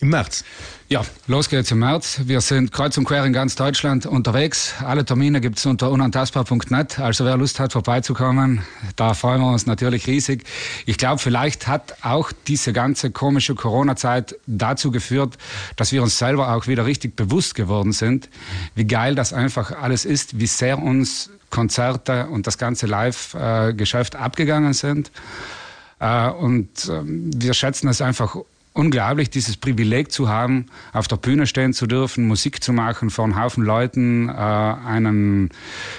Im 0.00 0.08
März. 0.08 0.44
Ja, 0.88 1.02
los 1.28 1.48
geht's 1.48 1.70
im 1.70 1.78
März. 1.78 2.20
Wir 2.24 2.40
sind 2.40 2.72
kreuz 2.72 2.98
und 2.98 3.04
quer 3.04 3.24
in 3.24 3.32
ganz 3.32 3.54
Deutschland 3.54 4.06
unterwegs. 4.06 4.74
Alle 4.84 5.04
Termine 5.04 5.40
gibt's 5.40 5.64
unter 5.66 5.90
unantastbar.net. 5.90 6.98
Also 6.98 7.24
wer 7.24 7.36
Lust 7.36 7.60
hat, 7.60 7.72
vorbeizukommen, 7.72 8.62
da 8.96 9.14
freuen 9.14 9.40
wir 9.40 9.52
uns 9.52 9.66
natürlich 9.66 10.08
riesig. 10.08 10.44
Ich 10.84 10.98
glaube, 10.98 11.20
vielleicht 11.20 11.68
hat 11.68 11.94
auch 12.02 12.32
diese 12.48 12.72
ganze 12.72 13.12
komische 13.12 13.54
Corona-Zeit 13.54 14.34
dazu 14.46 14.90
geführt, 14.90 15.38
dass 15.76 15.92
wir 15.92 16.02
uns 16.02 16.18
selber 16.18 16.52
auch 16.54 16.66
wieder 16.66 16.86
richtig 16.86 17.14
bewusst 17.14 17.54
geworden 17.54 17.92
sind, 17.92 18.28
wie 18.74 18.86
geil 18.86 19.14
das 19.14 19.32
einfach 19.32 19.70
alles 19.80 20.04
ist, 20.04 20.40
wie 20.40 20.48
sehr 20.48 20.82
uns 20.82 21.30
Konzerte 21.50 22.26
und 22.26 22.48
das 22.48 22.58
ganze 22.58 22.86
Live-Geschäft 22.86 24.16
abgegangen 24.16 24.72
sind. 24.72 25.12
Äh, 26.00 26.30
und 26.30 26.68
ähm, 26.90 27.30
wir 27.34 27.54
schätzen 27.54 27.88
es 27.88 28.00
einfach 28.00 28.36
unglaublich, 28.74 29.30
dieses 29.30 29.56
Privileg 29.56 30.12
zu 30.12 30.28
haben, 30.28 30.66
auf 30.92 31.08
der 31.08 31.16
Bühne 31.16 31.46
stehen 31.46 31.72
zu 31.72 31.86
dürfen, 31.86 32.26
Musik 32.26 32.62
zu 32.62 32.72
machen 32.72 33.08
vor 33.08 33.24
einem 33.24 33.40
Haufen 33.40 33.64
Leuten, 33.64 34.28
äh, 34.28 34.32
einen, 34.32 35.50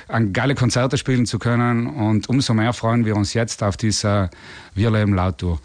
einen 0.07 0.33
geile 0.33 0.53
Konzerte 0.53 0.97
spielen 0.97 1.25
zu 1.25 1.39
können. 1.39 1.87
Und 1.87 2.29
umso 2.29 2.53
mehr 2.53 2.73
freuen 2.73 3.05
wir 3.05 3.15
uns 3.15 3.33
jetzt 3.33 3.63
auf 3.63 3.77
diese 3.77 4.29
Wir 4.75 4.91
leben 4.91 5.15
laut 5.15 5.39
Tour. 5.39 5.59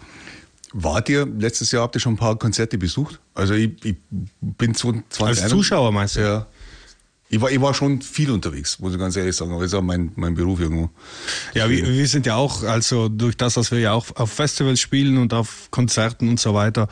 Wart 0.73 1.09
ihr 1.09 1.26
letztes 1.26 1.73
Jahr, 1.73 1.83
habt 1.83 1.97
ihr 1.97 2.00
schon 2.00 2.14
ein 2.14 2.19
paar 2.19 2.37
Konzerte 2.37 2.79
besucht? 2.79 3.19
Also 3.35 3.55
ich, 3.55 3.85
ich 3.85 3.97
bin 4.40 4.75
20, 4.75 5.21
Als 5.21 5.49
Zuschauer 5.49 5.90
meinst 5.90 6.14
du? 6.14 6.21
Ja. 6.21 6.47
Ich 7.33 7.41
war, 7.41 7.49
ich 7.49 7.61
war 7.61 7.73
schon 7.75 8.03
viel 8.03 8.33
unterwegs, 8.33 8.81
muss 8.81 8.93
ich 8.93 8.99
ganz 8.99 9.15
ehrlich 9.15 9.37
sagen. 9.37 9.53
Aber 9.53 9.63
das 9.63 9.73
ist 9.73 9.79
auch 9.79 9.83
mein, 9.83 10.11
mein 10.17 10.35
Beruf 10.35 10.59
irgendwo. 10.59 10.91
Ja, 11.55 11.71
wir, 11.71 11.87
wir 11.87 12.09
sind 12.09 12.27
ja 12.27 12.35
auch, 12.35 12.65
also 12.65 13.09
durch 13.09 13.37
das, 13.37 13.55
dass 13.55 13.71
wir 13.71 13.79
ja 13.79 13.93
auch 13.93 14.17
auf 14.17 14.33
Festivals 14.33 14.81
spielen 14.81 15.17
und 15.17 15.33
auf 15.33 15.71
Konzerten 15.71 16.29
und 16.29 16.41
so 16.41 16.55
weiter, 16.55 16.89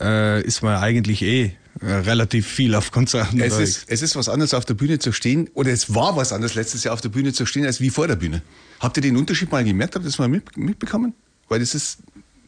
äh, 0.00 0.42
ist 0.42 0.62
man 0.62 0.76
eigentlich 0.76 1.22
eh 1.22 1.56
äh, 1.80 1.92
relativ 1.92 2.46
viel 2.46 2.76
auf 2.76 2.92
Konzerten. 2.92 3.40
Es 3.40 3.58
ist, 3.58 3.84
es 3.88 4.00
ist 4.02 4.14
was 4.14 4.28
anderes 4.28 4.54
auf 4.54 4.64
der 4.64 4.74
Bühne 4.74 5.00
zu 5.00 5.10
stehen, 5.10 5.50
oder 5.54 5.72
es 5.72 5.92
war 5.92 6.14
was 6.14 6.32
anderes 6.32 6.54
letztes 6.54 6.84
Jahr 6.84 6.94
auf 6.94 7.00
der 7.00 7.08
Bühne 7.08 7.32
zu 7.32 7.44
stehen, 7.44 7.66
als 7.66 7.80
wie 7.80 7.90
vor 7.90 8.06
der 8.06 8.16
Bühne. 8.16 8.42
Habt 8.78 8.96
ihr 8.96 9.02
den 9.02 9.16
Unterschied 9.16 9.50
mal 9.50 9.64
gemerkt? 9.64 9.96
Habt 9.96 10.04
ihr 10.04 10.08
das 10.08 10.18
mal 10.18 10.28
mit, 10.28 10.56
mitbekommen? 10.56 11.14
Weil 11.48 11.58
das 11.58 11.74
ist 11.74 11.98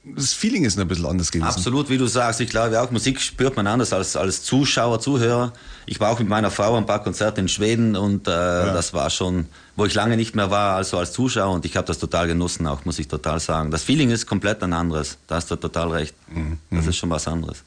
das 0.04 0.32
Feeling 0.32 0.64
ist 0.64 0.78
ein 0.78 0.88
bisschen 0.88 1.06
anders 1.06 1.30
gewesen. 1.30 1.46
Absolut, 1.46 1.88
wie 1.88 1.96
du 1.96 2.06
sagst. 2.06 2.40
Ich 2.40 2.50
glaube 2.50 2.80
auch, 2.80 2.90
Musik 2.90 3.20
spürt 3.20 3.56
man 3.56 3.68
anders 3.68 3.92
als, 3.92 4.16
als 4.16 4.42
Zuschauer, 4.42 5.00
Zuhörer. 5.00 5.52
Ich 5.86 6.00
war 6.00 6.10
auch 6.10 6.18
mit 6.18 6.28
meiner 6.28 6.50
Frau 6.50 6.76
ein 6.76 6.86
paar 6.86 7.02
Konzerte 7.04 7.40
in 7.40 7.48
Schweden 7.48 7.94
und 7.94 8.26
äh, 8.26 8.30
ja. 8.30 8.72
das 8.72 8.94
war 8.94 9.10
schon, 9.10 9.46
wo 9.76 9.84
ich 9.84 9.94
lange 9.94 10.16
nicht 10.16 10.34
mehr 10.34 10.50
war, 10.50 10.76
also 10.76 10.98
als 10.98 11.12
Zuschauer 11.12 11.54
und 11.54 11.64
ich 11.64 11.76
habe 11.76 11.86
das 11.86 11.98
total 11.98 12.26
genossen, 12.26 12.66
auch 12.66 12.84
muss 12.84 12.98
ich 12.98 13.06
total 13.06 13.38
sagen. 13.38 13.70
Das 13.70 13.84
Feeling 13.84 14.10
ist 14.10 14.26
komplett 14.26 14.62
ein 14.64 14.72
anderes. 14.72 15.18
Da 15.28 15.36
hast 15.36 15.50
du 15.50 15.56
total 15.56 15.90
recht. 15.90 16.14
Mhm. 16.28 16.58
Das 16.70 16.86
ist 16.86 16.96
schon 16.96 17.10
was 17.10 17.28
anderes. 17.28 17.62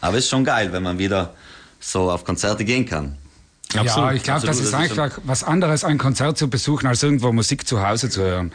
Aber 0.00 0.16
es 0.16 0.24
ist 0.24 0.30
schon 0.30 0.44
geil, 0.44 0.72
wenn 0.72 0.82
man 0.82 0.98
wieder 0.98 1.34
so 1.78 2.10
auf 2.10 2.24
Konzerte 2.24 2.64
gehen 2.64 2.86
kann. 2.86 3.16
Absolut. 3.76 4.10
Ja, 4.10 4.12
ich 4.16 4.22
glaube, 4.22 4.46
das 4.46 4.60
ist 4.60 4.74
einfach 4.74 5.18
was 5.24 5.44
anderes, 5.44 5.84
ein 5.84 5.98
Konzert 5.98 6.38
zu 6.38 6.48
besuchen, 6.48 6.86
als 6.86 7.02
irgendwo 7.02 7.32
Musik 7.32 7.66
zu 7.66 7.86
Hause 7.86 8.08
zu 8.08 8.22
hören. 8.22 8.52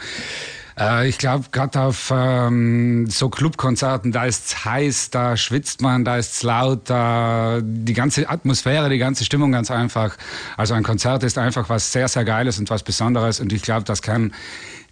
Äh, 0.78 1.08
ich 1.08 1.18
glaube, 1.18 1.46
gerade 1.50 1.80
auf 1.80 2.12
ähm, 2.14 3.06
so 3.08 3.28
Clubkonzerten, 3.28 4.12
da 4.12 4.26
ist's 4.26 4.64
heiß, 4.64 5.10
da 5.10 5.36
schwitzt 5.36 5.80
man, 5.80 6.04
da 6.04 6.18
ist's 6.18 6.42
laut, 6.42 6.90
da 6.90 7.60
die 7.62 7.94
ganze 7.94 8.28
Atmosphäre, 8.28 8.88
die 8.88 8.98
ganze 8.98 9.24
Stimmung 9.24 9.52
ganz 9.52 9.70
einfach. 9.70 10.16
Also 10.56 10.74
ein 10.74 10.82
Konzert 10.82 11.22
ist 11.22 11.38
einfach 11.38 11.68
was 11.68 11.92
sehr, 11.92 12.08
sehr 12.08 12.24
Geiles 12.24 12.58
und 12.58 12.68
was 12.70 12.82
Besonderes 12.82 13.40
und 13.40 13.52
ich 13.52 13.62
glaube, 13.62 13.84
das 13.84 14.02
kann 14.02 14.32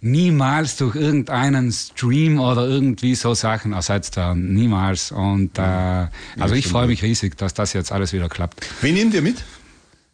niemals 0.01 0.77
durch 0.77 0.95
irgendeinen 0.95 1.71
Stream 1.71 2.39
oder 2.39 2.67
irgendwie 2.67 3.15
so 3.15 3.33
Sachen 3.33 3.73
ersetzt 3.73 4.17
werden. 4.17 4.53
Niemals. 4.53 5.11
Und 5.11 5.57
äh, 5.57 6.07
also 6.39 6.53
ich 6.53 6.67
freue 6.67 6.87
mich 6.87 7.01
riesig, 7.01 7.37
dass 7.37 7.53
das 7.53 7.73
jetzt 7.73 7.91
alles 7.91 8.13
wieder 8.13 8.29
klappt. 8.29 8.65
Wen 8.81 8.93
nehmt 8.93 9.13
ihr 9.13 9.21
mit? 9.21 9.43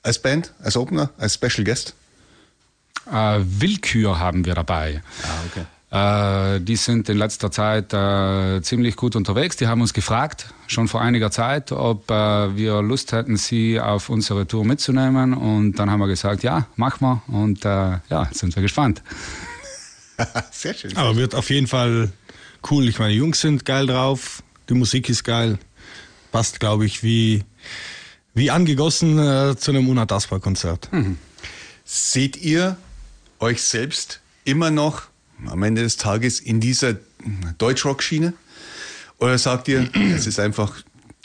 Als 0.04 0.20
Band, 0.20 0.54
als 0.64 0.78
Opener, 0.78 1.12
als 1.18 1.36
Special 1.36 1.64
Guest? 1.64 1.94
Äh, 3.12 3.40
Willkür 3.44 4.20
haben 4.20 4.46
wir 4.46 4.56
dabei. 4.56 5.02
Ah, 5.24 5.28
okay. 5.48 5.66
Äh, 5.92 6.62
die 6.62 6.78
sind 6.78 7.10
in 7.10 7.18
letzter 7.18 7.52
Zeit 7.52 7.94
äh, 7.94 8.62
ziemlich 8.62 8.96
gut 8.96 9.18
unterwegs. 9.18 9.58
Die 9.58 9.68
haben 9.68 9.82
uns 9.82 9.94
gefragt, 9.94 10.54
schon 10.68 10.88
vor 10.88 11.02
einiger 11.02 11.32
Zeit, 11.32 11.74
ob 11.74 12.10
äh, 12.10 12.56
wir 12.56 12.82
Lust 12.82 13.12
hätten, 13.12 13.36
sie 13.36 13.78
auf 13.80 14.08
unsere 14.08 14.48
Tour 14.48 14.64
mitzunehmen. 14.64 15.34
Und 15.34 15.74
dann 15.74 15.92
haben 15.92 16.00
wir 16.00 16.08
gesagt, 16.08 16.44
ja, 16.44 16.68
machen 16.78 17.02
wir. 17.02 17.22
Und 17.28 17.66
äh, 17.66 18.00
ja, 18.10 18.30
sind 18.32 18.56
wir 18.56 18.62
gespannt. 18.62 19.04
sehr 20.52 20.74
schön. 20.74 20.96
Aber 20.96 21.18
wird 21.18 21.36
auf 21.36 21.50
jeden 21.50 21.68
Fall 21.68 22.14
cool. 22.70 22.88
Ich 22.88 22.98
meine, 22.98 23.12
die 23.12 23.20
Jungs 23.20 23.42
sind 23.42 23.66
geil 23.66 23.86
drauf, 23.86 24.44
die 24.70 24.76
Musik 24.76 25.10
ist 25.10 25.26
geil. 25.26 25.60
Passt, 26.32 26.62
glaube 26.62 26.86
ich, 26.86 27.04
wie, 27.04 27.44
wie 28.34 28.50
angegossen 28.50 29.20
äh, 29.20 29.58
zu 29.58 29.72
einem 29.72 29.90
Unatastbar-Konzert. 29.90 30.88
Mhm. 30.94 31.18
Seht 31.84 32.38
ihr 32.38 32.78
euch 33.42 33.62
selbst 33.62 34.22
immer 34.46 34.72
noch 34.72 35.04
am 35.48 35.64
Ende 35.64 35.82
des 35.82 35.98
Tages 35.98 36.40
in 36.40 36.60
dieser 36.60 36.96
Deutschrock-Schiene? 37.58 38.34
Oder 39.18 39.38
sagt 39.38 39.68
ihr, 39.68 39.90
es 40.16 40.28
ist 40.28 40.40
einfach 40.40 40.82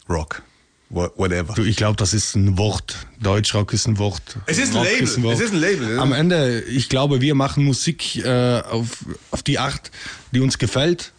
Rock? 0.09 0.43
Whatever. 0.89 1.55
Du, 1.55 1.65
ich 1.65 1.77
glaube, 1.77 1.97
das 1.97 2.15
ist 2.15 2.37
ein 2.37 2.59
Wort. 2.59 3.07
Deutschrock 3.21 3.73
ist 3.73 3.89
ein 3.89 3.99
Wort. 3.99 4.23
Es 4.47 4.59
ist 4.59 4.75
ein 4.77 4.85
Label. 4.85 5.03
Ist 5.03 5.17
ein 5.17 5.25
es 5.25 5.41
ist 5.41 5.53
ein 5.53 5.59
Label. 5.59 5.99
Am 5.99 6.13
Ende, 6.13 6.61
ich 6.61 6.89
glaube, 6.89 7.21
wir 7.21 7.35
machen 7.35 7.65
Musik 7.65 8.25
äh, 8.25 8.61
auf, 8.61 9.05
auf 9.33 9.43
die 9.43 9.59
Art, 9.59 9.91
die 10.31 10.39
uns 10.39 10.59
gefällt. 10.59 11.13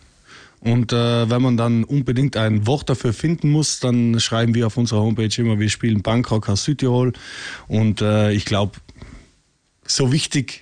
Und 0.62 0.94
äh, 0.94 1.30
wenn 1.30 1.42
man 1.42 1.58
dann 1.58 1.84
unbedingt 1.84 2.38
ein 2.38 2.66
Wort 2.66 2.90
dafür 2.90 3.14
finden 3.14 3.50
muss, 3.52 3.82
dann 3.82 4.20
schreiben 4.22 4.56
wir 4.56 4.68
auf 4.68 4.78
unserer 4.78 5.02
Homepage 5.02 5.30
immer, 5.38 5.60
wir 5.60 5.70
spielen 5.70 6.02
Punkrock 6.02 6.48
aus 6.48 6.64
Südtirol. 6.64 7.12
Und 7.68 8.02
äh, 8.02 8.32
ich 8.32 8.46
glaube, 8.46 8.78
so 9.86 10.14
wichtig 10.14 10.62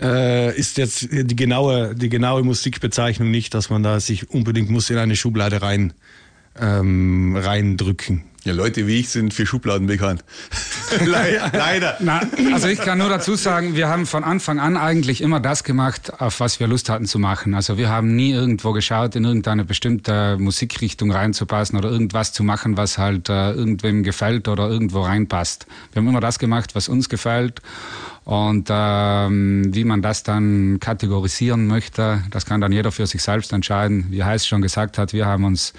äh, 0.00 0.56
ist 0.56 0.78
jetzt 0.78 1.08
die 1.10 1.36
genaue, 1.36 1.94
die 1.94 2.08
genaue 2.08 2.42
Musikbezeichnung 2.42 3.30
nicht, 3.30 3.54
dass 3.54 3.70
man 3.70 3.82
da 3.82 4.00
sich 4.00 4.30
unbedingt 4.30 4.70
muss 4.70 4.90
in 4.90 4.98
eine 4.98 5.16
Schublade 5.16 5.62
rein, 5.62 5.92
ähm, 6.60 7.36
reindrücken. 7.36 8.24
Ja, 8.44 8.54
Leute 8.54 8.86
wie 8.86 9.00
ich 9.00 9.10
sind 9.10 9.34
für 9.34 9.44
Schubladen 9.44 9.88
bekannt. 9.88 10.24
Leider. 11.04 11.96
Na, 12.00 12.22
also 12.52 12.68
ich 12.68 12.78
kann 12.78 12.96
nur 12.96 13.10
dazu 13.10 13.34
sagen, 13.34 13.74
wir 13.76 13.88
haben 13.88 14.06
von 14.06 14.24
Anfang 14.24 14.58
an 14.58 14.76
eigentlich 14.76 15.20
immer 15.20 15.38
das 15.38 15.64
gemacht, 15.64 16.20
auf 16.20 16.40
was 16.40 16.58
wir 16.58 16.66
Lust 16.66 16.88
hatten 16.88 17.04
zu 17.04 17.18
machen. 17.18 17.52
Also 17.52 17.76
wir 17.76 17.90
haben 17.90 18.16
nie 18.16 18.30
irgendwo 18.30 18.72
geschaut, 18.72 19.16
in 19.16 19.24
irgendeine 19.24 19.64
bestimmte 19.64 20.38
Musikrichtung 20.38 21.10
reinzupassen 21.10 21.76
oder 21.76 21.90
irgendwas 21.90 22.32
zu 22.32 22.42
machen, 22.42 22.76
was 22.76 22.96
halt 22.96 23.28
äh, 23.28 23.52
irgendwem 23.52 24.02
gefällt 24.02 24.48
oder 24.48 24.68
irgendwo 24.68 25.02
reinpasst. 25.02 25.66
Wir 25.92 26.00
haben 26.00 26.08
immer 26.08 26.20
das 26.20 26.38
gemacht, 26.38 26.74
was 26.74 26.88
uns 26.88 27.10
gefällt. 27.10 27.60
Und 28.28 28.68
ähm, 28.70 29.74
wie 29.74 29.84
man 29.84 30.02
das 30.02 30.22
dann 30.22 30.80
kategorisieren 30.80 31.66
möchte, 31.66 32.22
das 32.30 32.44
kann 32.44 32.60
dann 32.60 32.72
jeder 32.72 32.92
für 32.92 33.06
sich 33.06 33.22
selbst 33.22 33.54
entscheiden. 33.54 34.08
Wie 34.10 34.22
Heiß 34.22 34.46
schon 34.46 34.60
gesagt 34.60 34.98
hat, 34.98 35.14
wir 35.14 35.24
haben 35.24 35.44
uns 35.44 35.72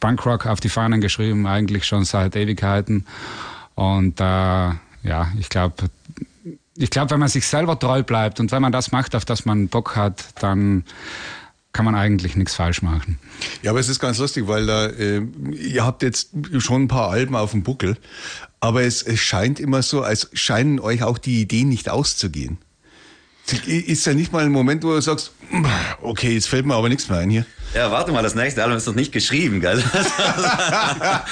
Punkrock 0.00 0.46
auf 0.46 0.58
die 0.58 0.68
Fahnen 0.68 1.00
geschrieben, 1.00 1.46
eigentlich 1.46 1.84
schon 1.84 2.04
seit 2.04 2.34
Ewigkeiten. 2.34 3.06
Und 3.76 4.18
äh, 4.18 4.24
ja, 4.24 5.30
ich 5.38 5.48
glaube, 5.48 5.90
ich 6.74 6.90
glaube, 6.90 7.12
wenn 7.12 7.20
man 7.20 7.28
sich 7.28 7.46
selber 7.46 7.78
treu 7.78 8.02
bleibt 8.02 8.40
und 8.40 8.50
wenn 8.50 8.62
man 8.62 8.72
das 8.72 8.90
macht, 8.90 9.14
auf 9.14 9.24
das 9.24 9.44
man 9.44 9.68
Bock 9.68 9.94
hat, 9.94 10.24
dann 10.42 10.82
kann 11.72 11.84
man 11.84 11.94
eigentlich 11.94 12.34
nichts 12.34 12.56
falsch 12.56 12.82
machen. 12.82 13.20
Ja, 13.62 13.70
aber 13.70 13.78
es 13.78 13.88
ist 13.88 14.00
ganz 14.00 14.18
lustig, 14.18 14.48
weil 14.48 14.66
da, 14.66 14.86
äh, 14.86 15.22
ihr 15.52 15.86
habt 15.86 16.02
jetzt 16.02 16.30
schon 16.58 16.82
ein 16.82 16.88
paar 16.88 17.10
Alben 17.10 17.36
auf 17.36 17.52
dem 17.52 17.62
Buckel, 17.62 17.96
aber 18.62 18.84
es, 18.84 19.02
es 19.02 19.18
scheint 19.18 19.58
immer 19.58 19.82
so, 19.82 20.02
als 20.02 20.30
scheinen 20.34 20.78
euch 20.78 21.02
auch 21.02 21.18
die 21.18 21.40
Ideen 21.40 21.68
nicht 21.68 21.88
auszugehen. 21.88 22.58
Ist 23.66 24.06
ja 24.06 24.14
nicht 24.14 24.32
mal 24.32 24.44
ein 24.44 24.52
Moment, 24.52 24.84
wo 24.84 24.94
du 24.94 25.00
sagst, 25.00 25.32
okay, 26.00 26.34
jetzt 26.34 26.46
fällt 26.46 26.64
mir 26.64 26.76
aber 26.76 26.88
nichts 26.88 27.08
mehr 27.08 27.18
ein 27.18 27.28
hier. 27.28 27.44
Ja, 27.74 27.90
warte 27.90 28.12
mal, 28.12 28.22
das 28.22 28.36
nächste 28.36 28.62
Album 28.62 28.76
ist 28.78 28.86
noch 28.86 28.94
nicht 28.94 29.10
geschrieben, 29.10 29.60
gell? 29.60 29.82
ja, 29.92 31.24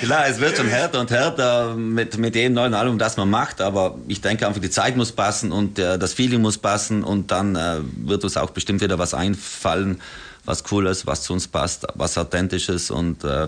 klar, 0.00 0.26
es 0.26 0.40
wird 0.40 0.56
schon 0.56 0.66
härter 0.66 0.98
und 0.98 1.12
härter 1.12 1.76
mit, 1.76 2.18
mit 2.18 2.34
jedem 2.34 2.54
neuen 2.54 2.74
Album, 2.74 2.98
das 2.98 3.16
man 3.16 3.30
macht, 3.30 3.60
aber 3.60 3.96
ich 4.08 4.20
denke 4.20 4.48
einfach, 4.48 4.60
die 4.60 4.70
Zeit 4.70 4.96
muss 4.96 5.12
passen 5.12 5.52
und 5.52 5.78
äh, 5.78 6.00
das 6.00 6.14
Feeling 6.14 6.40
muss 6.40 6.58
passen 6.58 7.04
und 7.04 7.30
dann 7.30 7.54
äh, 7.54 7.76
wird 7.98 8.24
uns 8.24 8.36
auch 8.36 8.50
bestimmt 8.50 8.80
wieder 8.80 8.98
was 8.98 9.14
einfallen, 9.14 10.00
was 10.44 10.64
cool 10.72 10.86
ist, 10.86 11.06
was 11.06 11.22
zu 11.22 11.32
uns 11.32 11.46
passt, 11.46 11.86
was 11.94 12.18
authentisch 12.18 12.68
ist 12.68 12.90
und 12.90 13.22
äh, 13.22 13.46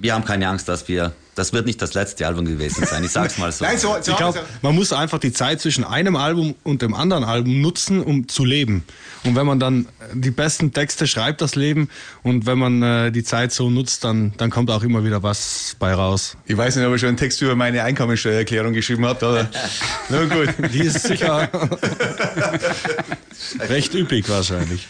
wir 0.00 0.14
haben 0.14 0.24
keine 0.24 0.48
Angst, 0.48 0.68
dass 0.68 0.88
wir 0.88 1.12
das 1.40 1.54
wird 1.54 1.64
nicht 1.64 1.80
das 1.80 1.94
letzte 1.94 2.26
Album 2.26 2.44
gewesen 2.44 2.84
sein. 2.84 3.02
Ich 3.02 3.12
sag's 3.12 3.38
mal 3.38 3.50
so. 3.50 3.64
Nein, 3.64 3.78
so, 3.78 3.96
so 4.02 4.10
ich 4.10 4.16
glaube, 4.18 4.40
man 4.60 4.74
muss 4.74 4.92
einfach 4.92 5.18
die 5.18 5.32
Zeit 5.32 5.60
zwischen 5.60 5.84
einem 5.84 6.16
Album 6.16 6.54
und 6.64 6.82
dem 6.82 6.92
anderen 6.92 7.24
Album 7.24 7.62
nutzen, 7.62 8.02
um 8.02 8.28
zu 8.28 8.44
leben. 8.44 8.84
Und 9.24 9.36
wenn 9.36 9.46
man 9.46 9.58
dann 9.58 9.86
die 10.12 10.30
besten 10.30 10.72
Texte 10.74 11.06
schreibt, 11.06 11.40
das 11.40 11.54
Leben, 11.54 11.88
und 12.22 12.44
wenn 12.44 12.58
man 12.58 12.82
äh, 12.82 13.10
die 13.10 13.24
Zeit 13.24 13.52
so 13.52 13.70
nutzt, 13.70 14.04
dann, 14.04 14.34
dann 14.36 14.50
kommt 14.50 14.70
auch 14.70 14.82
immer 14.82 15.02
wieder 15.04 15.22
was 15.22 15.76
bei 15.78 15.94
raus. 15.94 16.36
Ich 16.44 16.56
weiß 16.56 16.76
nicht, 16.76 16.86
ob 16.86 16.94
ich 16.94 17.00
schon 17.00 17.08
einen 17.08 17.16
Text 17.16 17.40
über 17.40 17.54
meine 17.54 17.84
Einkommensteuererklärung 17.84 18.74
geschrieben 18.74 19.06
habt, 19.06 19.22
aber 19.22 19.48
na 20.10 20.24
gut. 20.24 20.48
Die 20.74 20.80
ist 20.80 21.04
sicher 21.04 21.48
recht 23.68 23.94
üppig 23.94 24.28
wahrscheinlich. 24.28 24.88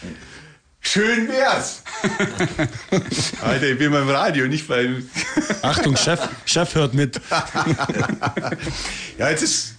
Schön 0.81 1.27
wär's. 1.27 1.83
Alter, 3.41 3.69
ich 3.69 3.77
bin 3.77 3.91
beim 3.91 4.09
Radio, 4.09 4.47
nicht 4.47 4.67
beim. 4.67 5.07
Achtung, 5.61 5.95
Chef, 5.95 6.19
Chef 6.45 6.75
hört 6.75 6.95
mit. 6.95 7.21
ja, 9.17 9.29
jetzt 9.29 9.43
ist 9.43 9.75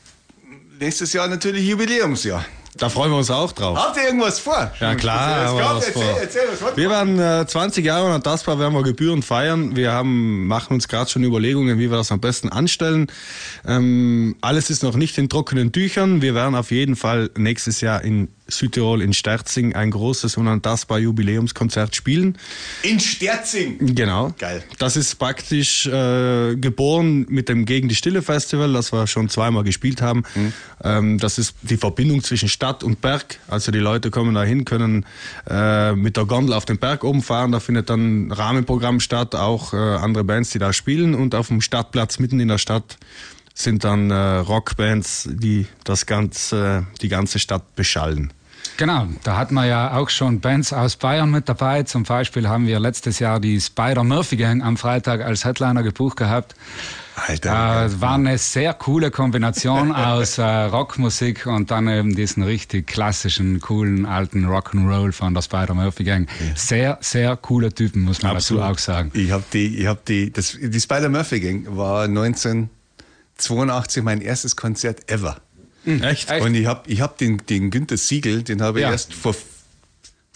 nächstes 0.78 1.12
Jahr 1.12 1.26
natürlich 1.26 1.66
Jubiläumsjahr. 1.66 2.44
Da 2.78 2.88
freuen 2.88 3.10
wir 3.10 3.18
uns 3.18 3.30
auch 3.30 3.52
drauf. 3.52 3.76
Habt 3.76 3.98
ihr 3.98 4.04
irgendwas 4.04 4.38
vor? 4.38 4.72
Ja 4.80 4.94
klar, 4.94 5.44
haben 5.44 5.58
wir 5.58 5.64
was 5.64 5.86
erzähl, 5.88 6.02
vor. 6.02 6.18
Erzähl, 6.18 6.42
was 6.58 6.76
wir 6.76 6.88
werden 6.88 7.20
äh, 7.20 7.46
20 7.46 7.84
Jahre 7.84 8.14
und 8.14 8.24
das 8.24 8.46
werden 8.46 8.72
wir 8.72 8.82
gebührend 8.82 9.24
feiern. 9.26 9.76
Wir 9.76 9.92
haben, 9.92 10.46
machen 10.46 10.72
uns 10.74 10.88
gerade 10.88 11.10
schon 11.10 11.22
Überlegungen, 11.22 11.78
wie 11.78 11.90
wir 11.90 11.98
das 11.98 12.10
am 12.12 12.20
besten 12.20 12.48
anstellen. 12.48 13.08
Ähm, 13.66 14.36
alles 14.40 14.70
ist 14.70 14.82
noch 14.82 14.96
nicht 14.96 15.18
in 15.18 15.28
trockenen 15.28 15.72
Tüchern. 15.72 16.22
Wir 16.22 16.34
werden 16.34 16.54
auf 16.54 16.70
jeden 16.70 16.96
Fall 16.96 17.28
nächstes 17.36 17.82
Jahr 17.82 18.02
in 18.02 18.28
Südtirol 18.52 19.02
in 19.02 19.12
Sterzing 19.12 19.74
ein 19.74 19.90
großes 19.90 20.36
unantastbar 20.36 20.98
Jubiläumskonzert 20.98 21.96
spielen. 21.96 22.38
In 22.82 23.00
Sterzing? 23.00 23.94
Genau. 23.94 24.34
Geil. 24.38 24.62
Das 24.78 24.96
ist 24.96 25.16
praktisch 25.18 25.86
äh, 25.86 26.56
geboren 26.56 27.26
mit 27.28 27.48
dem 27.48 27.64
Gegen 27.64 27.88
die 27.88 27.94
Stille 27.94 28.22
Festival, 28.22 28.72
das 28.72 28.92
wir 28.92 29.06
schon 29.06 29.28
zweimal 29.28 29.64
gespielt 29.64 30.02
haben. 30.02 30.24
Mhm. 30.34 30.52
Ähm, 30.84 31.18
das 31.18 31.38
ist 31.38 31.54
die 31.62 31.76
Verbindung 31.76 32.22
zwischen 32.22 32.48
Stadt 32.48 32.82
und 32.84 33.00
Berg. 33.00 33.38
Also 33.48 33.72
die 33.72 33.78
Leute 33.78 34.10
kommen 34.10 34.34
da 34.34 34.44
hin, 34.44 34.64
können 34.64 35.06
äh, 35.48 35.92
mit 35.92 36.16
der 36.16 36.24
Gondel 36.24 36.54
auf 36.54 36.64
den 36.64 36.78
Berg 36.78 37.04
oben 37.04 37.22
fahren. 37.22 37.52
Da 37.52 37.60
findet 37.60 37.90
dann 37.90 38.28
ein 38.28 38.32
Rahmenprogramm 38.32 39.00
statt, 39.00 39.34
auch 39.34 39.72
äh, 39.72 39.76
andere 39.76 40.24
Bands, 40.24 40.50
die 40.50 40.58
da 40.58 40.72
spielen. 40.72 41.14
Und 41.14 41.34
auf 41.34 41.48
dem 41.48 41.60
Stadtplatz 41.60 42.18
mitten 42.18 42.40
in 42.40 42.48
der 42.48 42.58
Stadt 42.58 42.98
sind 43.54 43.84
dann 43.84 44.10
äh, 44.10 44.14
Rockbands, 44.14 45.28
die 45.30 45.66
das 45.84 46.06
ganze, 46.06 46.86
die 47.00 47.08
ganze 47.08 47.38
Stadt 47.38 47.74
beschallen. 47.76 48.32
Genau, 48.76 49.06
da 49.22 49.36
hatten 49.36 49.54
wir 49.54 49.66
ja 49.66 49.96
auch 49.96 50.08
schon 50.08 50.40
Bands 50.40 50.72
aus 50.72 50.96
Bayern 50.96 51.30
mit 51.30 51.48
dabei. 51.48 51.82
Zum 51.82 52.04
Beispiel 52.04 52.48
haben 52.48 52.66
wir 52.66 52.80
letztes 52.80 53.18
Jahr 53.18 53.38
die 53.38 53.60
Spider 53.60 54.02
Murphy 54.02 54.36
Gang 54.36 54.62
am 54.62 54.76
Freitag 54.76 55.20
als 55.20 55.44
Headliner 55.44 55.82
gebucht 55.82 56.16
gehabt. 56.16 56.54
Alter. 57.14 57.86
Äh, 57.86 58.00
war 58.00 58.14
eine 58.14 58.38
sehr 58.38 58.72
coole 58.74 59.10
Kombination 59.10 59.92
aus 59.96 60.38
äh, 60.38 60.44
Rockmusik 60.44 61.46
und 61.46 61.70
dann 61.70 61.86
eben 61.88 62.14
diesen 62.16 62.42
richtig 62.42 62.86
klassischen, 62.86 63.60
coolen, 63.60 64.06
alten 64.06 64.46
Rock'n'Roll 64.46 65.12
von 65.12 65.34
der 65.34 65.42
Spider 65.42 65.74
Murphy 65.74 66.04
Gang. 66.04 66.26
Ja. 66.40 66.56
Sehr, 66.56 66.96
sehr 67.00 67.36
coole 67.36 67.72
Typen, 67.72 68.02
muss 68.02 68.22
man 68.22 68.34
Absolut. 68.36 68.62
dazu 68.62 68.72
auch 68.72 68.78
sagen. 68.78 69.10
Ich 69.14 69.30
habe 69.30 69.44
die, 69.52 69.76
ich 69.78 69.86
habe 69.86 70.00
die, 70.08 70.32
das, 70.32 70.56
die 70.60 70.80
Spider 70.80 71.10
Murphy 71.10 71.40
Gang 71.40 71.66
war 71.76 72.04
1982 72.04 74.02
mein 74.02 74.22
erstes 74.22 74.56
Konzert 74.56 75.10
ever. 75.10 75.36
Mhm. 75.84 76.02
Echt? 76.02 76.30
Und 76.30 76.54
ich 76.54 76.66
habe 76.66 76.90
ich 76.90 77.00
hab 77.00 77.18
den, 77.18 77.38
den 77.48 77.70
Günther 77.70 77.96
Siegel, 77.96 78.42
den 78.42 78.62
habe 78.62 78.80
ich 78.80 78.82
ja. 78.82 78.90
erst 78.90 79.14
vor 79.14 79.34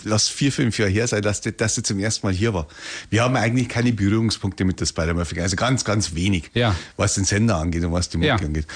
lass 0.05 0.29
vier, 0.29 0.53
fünf 0.53 0.79
Jahre 0.79 0.91
her 0.91 1.07
sein, 1.07 1.23
dass 1.23 1.41
der, 1.41 1.53
dass 1.53 1.75
der 1.75 1.85
zum 1.85 1.99
ersten 1.99 2.27
Mal 2.27 2.33
hier 2.33 2.55
war. 2.55 2.67
Wir 3.11 3.23
haben 3.23 3.37
eigentlich 3.37 3.69
keine 3.69 3.93
Berührungspunkte 3.93 4.65
mit 4.65 4.81
der 4.81 4.87
Spider-Murphy, 4.87 5.41
also 5.41 5.57
ganz, 5.57 5.85
ganz 5.85 6.15
wenig, 6.15 6.51
ja. 6.55 6.75
was 6.97 7.15
den 7.15 7.25
Sender 7.25 7.57
angeht 7.57 7.85
und 7.85 7.93
was 7.93 8.09
die 8.09 8.19
Mucke 8.19 8.29
ja. 8.29 8.37
angeht. 8.37 8.67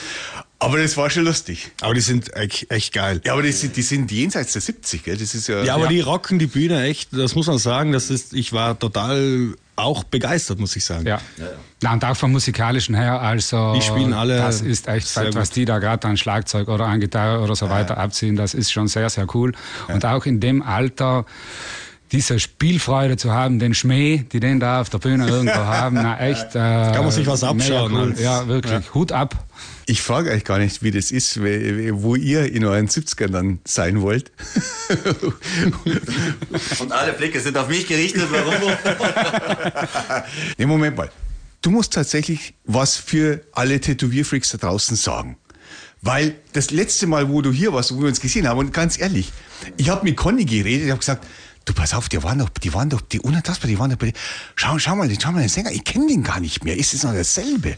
Aber 0.58 0.78
das 0.78 0.96
war 0.96 1.08
schon 1.08 1.24
lustig. 1.24 1.70
Aber 1.80 1.94
die 1.94 2.00
sind 2.00 2.34
echt, 2.36 2.70
echt 2.70 2.92
geil. 2.92 3.20
Ja, 3.24 3.32
aber 3.32 3.42
die 3.42 3.52
sind, 3.52 3.76
die 3.76 3.82
sind 3.82 4.10
jenseits 4.10 4.52
der 4.52 4.60
70, 4.60 5.04
gell? 5.04 5.16
Das 5.16 5.34
ist 5.34 5.48
ja. 5.48 5.62
Ja, 5.64 5.74
aber 5.74 5.84
ja. 5.84 5.90
die 5.90 6.00
rocken 6.00 6.38
die 6.38 6.48
Bühne 6.48 6.82
echt, 6.82 7.10
das 7.12 7.34
muss 7.34 7.46
man 7.46 7.58
sagen. 7.58 7.92
Das 7.92 8.10
ist, 8.10 8.34
ich 8.34 8.52
war 8.52 8.78
total 8.78 9.54
auch 9.82 10.04
begeistert, 10.04 10.58
muss 10.58 10.76
ich 10.76 10.84
sagen. 10.84 11.06
Ja. 11.06 11.20
ja, 11.36 11.44
ja. 11.82 11.92
und 11.92 12.04
auch 12.04 12.16
vom 12.16 12.32
musikalischen 12.32 12.94
her, 12.94 13.20
also 13.20 13.74
die 13.74 13.82
spielen 13.82 14.12
alle. 14.12 14.36
Das 14.36 14.60
ist 14.60 14.88
echt 14.88 15.08
fett, 15.08 15.34
was 15.34 15.50
die 15.50 15.64
da 15.64 15.78
gerade 15.78 16.06
an 16.08 16.16
Schlagzeug 16.16 16.68
oder 16.68 16.86
an 16.86 17.00
Gitarre 17.00 17.40
oder 17.40 17.56
so 17.56 17.66
ja. 17.66 17.72
weiter 17.72 17.98
abziehen. 17.98 18.36
Das 18.36 18.54
ist 18.54 18.72
schon 18.72 18.88
sehr, 18.88 19.10
sehr 19.10 19.26
cool. 19.34 19.52
Und 19.88 20.04
auch 20.04 20.26
in 20.26 20.40
dem 20.40 20.62
Alter 20.62 21.24
diese 22.12 22.38
Spielfreude 22.40 23.16
zu 23.16 23.32
haben, 23.32 23.58
den 23.58 23.74
Schmäh, 23.74 24.24
die 24.32 24.40
den 24.40 24.58
da 24.58 24.80
auf 24.80 24.90
der 24.90 24.98
Bühne 24.98 25.28
irgendwo 25.28 25.54
haben, 25.54 25.96
na 25.96 26.18
echt. 26.18 26.40
Äh, 26.60 26.92
Kann 26.92 27.04
man 27.04 27.10
sich 27.10 27.26
was 27.26 27.44
abschauen. 27.44 27.92
Cool. 27.92 28.14
Ja, 28.18 28.46
wirklich. 28.48 28.92
Hut 28.92 29.12
ab. 29.12 29.46
Ich 29.86 30.02
frage 30.02 30.30
euch 30.30 30.44
gar 30.44 30.58
nicht, 30.58 30.82
wie 30.82 30.90
das 30.90 31.10
ist, 31.10 31.40
wo 31.40 32.16
ihr 32.16 32.52
in 32.52 32.64
euren 32.64 32.88
70ern 32.88 33.28
dann 33.28 33.58
sein 33.64 34.00
wollt. 34.00 34.32
Und 36.80 36.92
alle 36.92 37.12
Blicke 37.12 37.40
sind 37.40 37.56
auf 37.56 37.68
mich 37.68 37.86
gerichtet. 37.86 38.26
Warum? 38.30 38.72
nee, 40.58 40.66
Moment 40.66 40.96
mal. 40.96 41.10
Du 41.62 41.70
musst 41.70 41.92
tatsächlich 41.92 42.54
was 42.64 42.96
für 42.96 43.42
alle 43.52 43.80
Tätowierfreaks 43.80 44.50
da 44.50 44.58
draußen 44.58 44.96
sagen. 44.96 45.36
Weil 46.02 46.36
das 46.52 46.70
letzte 46.70 47.06
Mal, 47.06 47.28
wo 47.28 47.42
du 47.42 47.52
hier 47.52 47.72
warst, 47.72 47.94
wo 47.94 48.00
wir 48.00 48.08
uns 48.08 48.20
gesehen 48.20 48.48
haben, 48.48 48.58
und 48.58 48.72
ganz 48.72 48.98
ehrlich, 48.98 49.32
ich 49.76 49.90
habe 49.90 50.04
mit 50.04 50.16
Conny 50.16 50.44
geredet, 50.44 50.84
ich 50.84 50.90
habe 50.90 51.00
gesagt, 51.00 51.26
du 51.70 51.74
pass 51.74 51.94
auf, 51.94 52.08
die 52.08 52.22
waren 52.22 52.38
doch, 52.38 52.48
die 52.48 52.74
waren 52.74 52.90
doch, 52.90 53.00
die 53.00 53.20
unantastbar, 53.20 53.68
die 53.68 53.78
waren 53.78 53.90
doch 53.90 53.98
bei 53.98 54.12
Schau, 54.56 54.78
schau 54.78 54.96
mal, 54.96 55.08
schau 55.20 55.32
mal 55.32 55.40
den 55.40 55.48
Sänger, 55.48 55.70
ich 55.70 55.84
kenne 55.84 56.08
den 56.08 56.22
gar 56.22 56.40
nicht 56.40 56.64
mehr. 56.64 56.76
Ist 56.76 56.94
es 56.94 57.04
noch 57.04 57.14
dasselbe? 57.14 57.76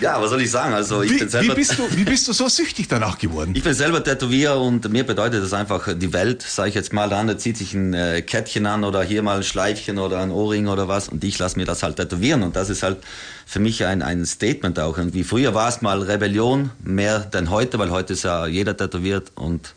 Ja, 0.00 0.20
was 0.20 0.28
soll 0.28 0.42
ich 0.42 0.50
sagen? 0.50 0.74
Also 0.74 1.02
ich 1.02 1.12
wie, 1.12 1.18
bin 1.18 1.28
selber, 1.28 1.52
wie, 1.52 1.56
bist 1.56 1.78
du, 1.78 1.96
wie 1.96 2.04
bist 2.04 2.28
du 2.28 2.34
so 2.34 2.48
süchtig 2.48 2.86
danach 2.86 3.18
geworden? 3.18 3.52
Ich 3.54 3.62
bin 3.62 3.72
selber 3.72 4.04
Tätowierer 4.04 4.60
und 4.60 4.90
mir 4.90 5.04
bedeutet 5.04 5.42
das 5.42 5.54
einfach 5.54 5.88
die 5.96 6.12
Welt, 6.12 6.42
sage 6.42 6.68
ich 6.68 6.74
jetzt 6.74 6.92
mal. 6.92 7.08
Der 7.08 7.18
andere 7.18 7.38
zieht 7.38 7.56
sich 7.56 7.72
ein 7.72 7.94
äh, 7.94 8.20
Kettchen 8.20 8.66
an 8.66 8.84
oder 8.84 9.02
hier 9.02 9.22
mal 9.22 9.38
ein 9.38 9.42
Schleifchen 9.42 9.98
oder 9.98 10.18
ein 10.20 10.30
Ohrring 10.30 10.68
oder 10.68 10.86
was 10.86 11.08
und 11.08 11.24
ich 11.24 11.38
lasse 11.38 11.58
mir 11.58 11.64
das 11.64 11.82
halt 11.82 11.96
tätowieren 11.96 12.42
und 12.42 12.56
das 12.56 12.68
ist 12.68 12.82
halt 12.82 12.98
für 13.46 13.58
mich 13.58 13.86
ein, 13.86 14.02
ein 14.02 14.26
Statement 14.26 14.78
auch. 14.78 14.98
Und 14.98 15.14
wie 15.14 15.24
früher 15.24 15.54
war 15.54 15.68
es 15.68 15.80
mal 15.80 16.02
Rebellion, 16.02 16.70
mehr 16.84 17.20
denn 17.20 17.48
heute, 17.48 17.78
weil 17.78 17.90
heute 17.90 18.12
ist 18.12 18.24
ja 18.24 18.46
jeder 18.46 18.76
tätowiert 18.76 19.32
und 19.34 19.74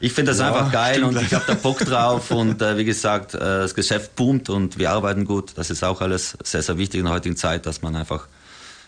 ich 0.00 0.12
finde 0.12 0.32
das 0.32 0.40
ja, 0.40 0.48
einfach 0.48 0.72
geil 0.72 1.04
und 1.04 1.20
ich 1.20 1.34
habe 1.34 1.44
da 1.46 1.54
Bock 1.54 1.78
drauf 1.80 2.30
und 2.30 2.62
äh, 2.62 2.78
wie 2.78 2.86
gesagt, 2.86 3.34
äh, 3.34 3.38
das 3.38 3.74
Geschäft 3.74 4.16
boomt 4.16 4.48
und 4.48 4.78
wir 4.78 4.90
arbeiten 4.90 5.26
gut. 5.26 5.52
Das 5.56 5.68
ist 5.68 5.84
auch 5.84 6.00
alles 6.00 6.36
sehr, 6.42 6.62
sehr 6.62 6.78
wichtig 6.78 7.00
in 7.00 7.04
der 7.04 7.14
heutigen 7.14 7.36
Zeit, 7.36 7.66
dass 7.66 7.82
man 7.82 7.94
einfach, 7.94 8.26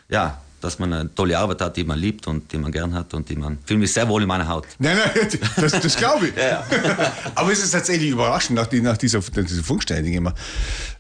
ja, 0.09 0.41
dass 0.63 0.79
man 0.79 0.93
eine 0.93 1.15
tolle 1.15 1.39
Arbeit 1.39 1.61
hat, 1.61 1.77
die 1.77 1.85
man 1.85 1.99
liebt 1.99 2.27
und 2.27 2.51
die 2.53 2.57
man 2.57 2.73
gern 2.73 2.95
hat 2.95 3.13
und 3.13 3.29
die 3.29 3.37
man 3.37 3.59
fühle 3.67 3.81
mich 3.81 3.93
sehr 3.93 4.09
wohl 4.09 4.23
in 4.23 4.29
meiner 4.29 4.49
Haut. 4.49 4.67
Nein, 4.79 4.97
nein, 4.97 5.29
das, 5.57 5.73
das 5.73 5.97
glaube 5.97 6.29
ich. 6.29 6.37
ja, 6.37 6.65
ja. 6.71 7.13
Aber 7.35 7.53
es 7.53 7.63
ist 7.63 7.73
tatsächlich 7.73 8.11
überraschend 8.11 8.57
nach, 8.57 8.71
nach 8.73 8.97
dieser, 8.97 9.21
dieser 9.21 9.63
Funkstelle 9.63 10.09
immer. 10.09 10.35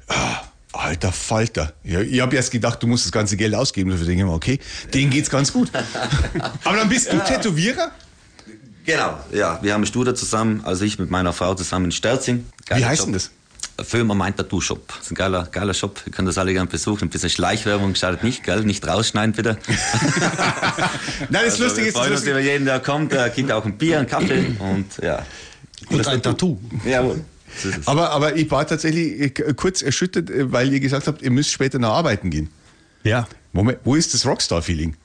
Ah, 0.08 0.40
alter 0.72 1.12
Falter. 1.12 1.72
Ja, 1.84 2.00
ich 2.00 2.20
habe 2.20 2.36
erst 2.36 2.50
gedacht, 2.50 2.82
du 2.82 2.86
musst 2.86 3.04
das 3.06 3.12
ganze 3.12 3.36
Geld 3.36 3.54
ausgeben 3.54 3.90
dafür. 3.90 4.06
Denke 4.06 4.22
ich 4.22 4.28
mir, 4.28 4.34
okay, 4.34 4.58
denen 4.92 5.10
geht's 5.10 5.30
ganz 5.30 5.52
gut. 5.52 5.70
Aber 6.64 6.76
dann 6.76 6.88
bist 6.88 7.12
du. 7.12 7.18
Tätowierer? 7.18 7.92
Genau, 8.84 9.18
ja. 9.32 9.58
Wir 9.62 9.74
haben 9.74 9.82
ein 9.82 9.86
Studio 9.86 10.12
zusammen, 10.12 10.62
also 10.64 10.84
ich 10.84 10.98
mit 10.98 11.10
meiner 11.10 11.32
Frau 11.32 11.54
zusammen 11.54 11.86
in 11.86 11.92
Sterzing. 11.92 12.46
Wie 12.68 12.84
heißt 12.84 13.06
denn 13.06 13.12
das? 13.12 13.30
Firma 13.80 14.14
meint 14.14 14.36
Tattoo 14.36 14.60
Shop. 14.60 14.86
Das 14.88 15.06
ist 15.06 15.12
ein 15.12 15.14
geiler, 15.14 15.48
geiler 15.50 15.74
Shop. 15.74 16.00
Ihr 16.06 16.12
könnt 16.12 16.28
das 16.28 16.38
alle 16.38 16.52
gerne 16.52 16.68
besuchen. 16.68 17.04
Ein 17.06 17.10
bisschen 17.10 17.30
Schleichwerbung 17.30 17.94
schadet 17.94 18.22
nicht, 18.22 18.44
gell? 18.44 18.64
Nicht 18.64 18.86
rausschneiden, 18.86 19.34
bitte. 19.34 19.56
Nein, 19.66 21.30
das 21.30 21.42
ist 21.44 21.52
also, 21.52 21.64
lustig. 21.64 21.84
Wir 21.86 21.92
freuen 21.92 22.12
uns 22.12 22.22
über 22.24 22.40
jeden, 22.40 22.64
der 22.64 22.80
kommt. 22.80 23.12
Der 23.12 23.30
kriegt 23.30 23.50
auch 23.50 23.64
ein 23.64 23.78
Bier, 23.78 23.98
einen 23.98 24.06
Kaffee 24.06 24.56
und 24.58 24.86
ja. 25.02 25.24
Und 25.88 26.06
ein 26.06 26.22
Tattoo. 26.22 26.58
Jawohl. 26.84 27.24
Aber, 27.86 28.10
aber 28.10 28.36
ich 28.36 28.50
war 28.50 28.66
tatsächlich 28.66 29.38
äh, 29.38 29.54
kurz 29.54 29.82
erschüttert, 29.82 30.30
äh, 30.30 30.52
weil 30.52 30.72
ihr 30.72 30.80
gesagt 30.80 31.06
habt, 31.06 31.22
ihr 31.22 31.30
müsst 31.30 31.50
später 31.50 31.78
noch 31.78 31.92
arbeiten 31.92 32.30
gehen. 32.30 32.50
Ja. 33.04 33.26
Moment, 33.52 33.80
wo 33.84 33.94
ist 33.94 34.14
das 34.14 34.24
Rockstar-Feeling? 34.24 34.96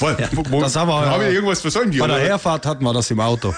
Ja, 0.00 0.28
wo, 0.32 0.60
das 0.60 0.76
haben 0.76 0.88
wir, 0.88 1.06
haben 1.06 1.20
wir 1.22 1.30
irgendwas 1.30 1.60
versäumt. 1.60 1.98
Bei 1.98 2.06
der 2.06 2.18
Herfahrt 2.18 2.66
hatten 2.66 2.84
wir 2.84 2.92
das 2.92 3.10
im 3.10 3.20
Auto. 3.20 3.54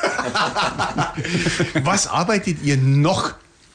Was 1.83 2.07
arbeitet 2.07 2.63
ihr 2.63 2.77
noch 2.77 3.35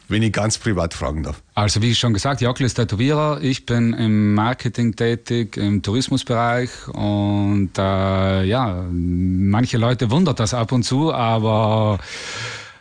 wenn 0.10 0.22
ich 0.22 0.34
ganz 0.34 0.58
privat 0.58 0.94
fragen 0.94 1.24
darf. 1.24 1.42
Also 1.56 1.82
wie 1.82 1.92
ich 1.92 2.00
schon 2.00 2.14
gesagt, 2.14 2.42
Jockel 2.42 2.66
ist 2.66 2.76
Tätowierer, 2.76 3.40
ich 3.42 3.66
bin 3.66 3.94
im 3.94 4.34
Marketing 4.34 4.96
tätig, 4.96 5.58
im 5.58 5.82
Tourismusbereich 5.82 6.70
und 6.90 7.72
äh, 7.78 8.44
ja, 8.44 8.86
manche 8.92 9.78
Leute 9.78 10.12
wundert 10.12 10.40
das 10.40 10.54
ab 10.54 10.72
und 10.72 10.84
zu, 10.84 11.14
aber... 11.14 12.00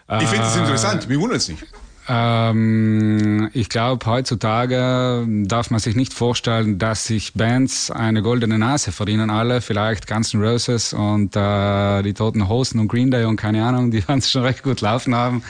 Äh, 0.08 0.22
ich 0.22 0.28
finde 0.28 0.46
es 0.46 0.56
interessant, 0.56 1.08
mir 1.08 1.18
wundert 1.20 1.38
es 1.38 1.48
nicht. 1.48 1.64
Ähm, 2.08 3.48
ich 3.52 3.68
glaube, 3.68 4.04
heutzutage 4.06 5.24
darf 5.44 5.70
man 5.70 5.78
sich 5.78 5.94
nicht 5.94 6.12
vorstellen, 6.12 6.78
dass 6.78 7.06
sich 7.06 7.34
Bands 7.34 7.90
eine 7.90 8.22
goldene 8.22 8.58
Nase 8.58 8.90
verdienen 8.90 9.30
alle. 9.30 9.60
Vielleicht 9.60 10.08
Guns 10.08 10.34
N' 10.34 10.42
Roses 10.42 10.92
und 10.92 11.36
äh, 11.36 12.02
die 12.02 12.14
Toten 12.14 12.48
Hosen 12.48 12.80
und 12.80 12.88
Green 12.88 13.10
Day 13.10 13.24
und 13.24 13.36
keine 13.36 13.64
Ahnung, 13.64 13.90
die 13.90 14.06
werden 14.08 14.22
schon 14.22 14.42
recht 14.42 14.62
gut 14.62 14.80
laufen 14.80 15.14
haben. 15.14 15.42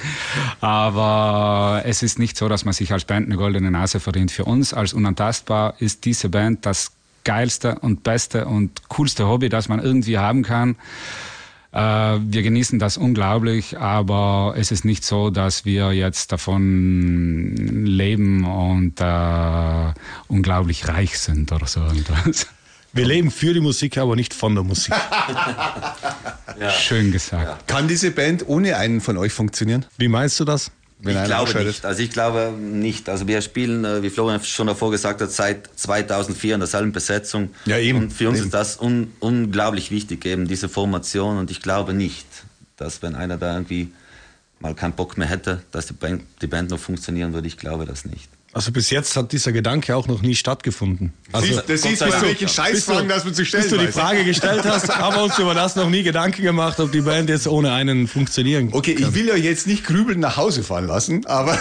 Aber 0.61 1.83
es 1.85 2.03
ist 2.03 2.19
nicht 2.19 2.37
so, 2.37 2.49
dass 2.49 2.65
man 2.65 2.75
sich 2.75 2.93
als 2.93 3.05
Band 3.05 3.27
eine 3.27 3.37
goldene 3.37 3.71
Nase 3.71 4.01
verdient. 4.01 4.31
Für 4.31 4.45
uns 4.45 4.75
als 4.75 4.93
Unantastbar 4.93 5.75
ist 5.79 6.05
diese 6.05 6.29
Band 6.29 6.67
das 6.67 6.93
geilste 7.25 7.77
und 7.79 8.03
beste 8.03 8.47
und 8.47 8.88
coolste 8.88 9.27
Hobby, 9.27 9.49
das 9.49 9.69
man 9.69 9.81
irgendwie 9.81 10.19
haben 10.19 10.43
kann. 10.43 10.77
Äh, 11.73 11.79
wir 11.79 12.43
genießen 12.43 12.79
das 12.79 12.99
unglaublich, 12.99 13.79
aber 13.79 14.55
es 14.57 14.71
ist 14.71 14.85
nicht 14.85 15.05
so, 15.05 15.31
dass 15.31 15.65
wir 15.65 15.93
jetzt 15.93 16.31
davon 16.31 17.57
leben 17.57 18.45
und 18.45 19.01
äh, 19.01 19.93
unglaublich 20.29 20.87
reich 20.89 21.19
sind 21.19 21.51
oder 21.51 21.67
so 21.67 21.81
irgendwas. 21.81 22.47
Wir 22.93 23.07
leben 23.07 23.31
für 23.31 23.55
die 23.55 23.61
Musik, 23.61 23.97
aber 23.97 24.17
nicht 24.17 24.35
von 24.35 24.55
der 24.55 24.65
Musik. 24.65 24.93
ja. 26.61 26.71
Schön 26.71 27.11
gesagt. 27.11 27.67
Kann 27.67 27.89
diese 27.89 28.11
Band 28.11 28.47
ohne 28.47 28.77
einen 28.77 29.01
von 29.01 29.17
euch 29.17 29.33
funktionieren? 29.33 29.87
Wie 29.97 30.09
meinst 30.09 30.39
du 30.41 30.45
das? 30.45 30.71
Wenn 31.03 31.17
ich 31.17 31.25
glaube 31.25 31.65
nicht. 31.65 31.85
Also 31.85 32.03
ich 32.03 32.11
glaube 32.11 32.53
nicht. 32.59 33.09
Also 33.09 33.27
wir 33.27 33.43
spielen, 33.43 33.85
äh, 33.85 34.03
wie 34.03 34.11
Florian 34.11 34.43
schon 34.45 34.69
davor 34.69 34.93
gesagt 34.93 35.21
hat, 35.21 35.33
seit 35.33 35.69
2004 35.75 36.55
in 36.55 36.61
derselben 36.61 36.93
Besetzung. 36.93 37.51
Ja, 37.67 37.77
eben. 37.79 37.99
Und 37.99 38.12
für 38.12 38.29
uns 38.29 38.38
eben. 38.38 38.47
ist 38.47 38.55
das 38.55 38.81
un 38.81 39.12
unglaublich 39.19 39.91
wichtig, 39.91 40.25
eben 40.25 40.47
diese 40.47 40.69
Formation. 40.69 41.38
Und 41.38 41.51
ich 41.51 41.61
glaube 41.61 41.93
nicht, 41.93 42.27
dass 42.77 43.03
wenn 43.03 43.17
einer 43.17 43.37
da 43.37 43.55
irgendwie 43.55 43.93
mal 44.61 44.75
keinen 44.75 44.93
Bock 44.93 45.19
mehr 45.19 45.29
hätte, 45.29 45.62
dass 45.73 45.87
die 45.87 45.95
Band, 45.95 46.23
die 46.41 46.47
Band 46.47 46.71
noch 46.71 46.79
funktionieren 46.79 47.33
würde. 47.33 47.49
Ich 47.49 47.59
glaube 47.59 47.85
das 47.85 48.05
nicht. 48.05 48.29
Also 48.55 48.71
bis 48.71 48.91
jetzt 48.91 49.17
hat 49.17 49.33
dieser 49.33 49.51
Gedanke 49.51 49.97
auch 49.97 50.07
noch 50.07 50.21
nie 50.21 50.35
stattgefunden. 50.35 51.15
Also, 51.33 51.59
das 51.67 51.83
siehst 51.83 52.03
du, 52.03 52.11
bei 52.11 52.21
welchen 52.21 52.49
Scheißfragen 52.49 53.09
das 53.09 53.25
wir 53.25 53.33
zu 53.33 53.47
stellen 53.47 53.62
Bis 53.62 53.73
du 53.73 53.79
die 53.79 53.91
Frage 53.91 54.25
gestellt 54.25 54.65
hast, 54.65 54.95
haben 54.95 55.17
wir 55.17 55.23
uns 55.23 55.38
über 55.38 55.55
das 55.55 55.75
noch 55.75 55.88
nie 55.88 56.03
Gedanken 56.03 56.43
gemacht, 56.43 56.79
ob 56.79 56.93
die 56.93 57.01
Band 57.01 57.31
jetzt 57.31 57.49
ohne 57.49 57.73
einen 57.73 58.07
funktionieren 58.07 58.69
Okay, 58.73 58.95
kann. 58.95 59.09
ich 59.09 59.15
will 59.15 59.29
ja 59.29 59.37
jetzt 59.37 59.67
nicht 59.67 59.87
grübeln 59.87 60.21
nach 60.21 60.37
Hause 60.37 60.62
fahren 60.62 60.87
lassen, 60.87 61.25
aber... 61.27 61.59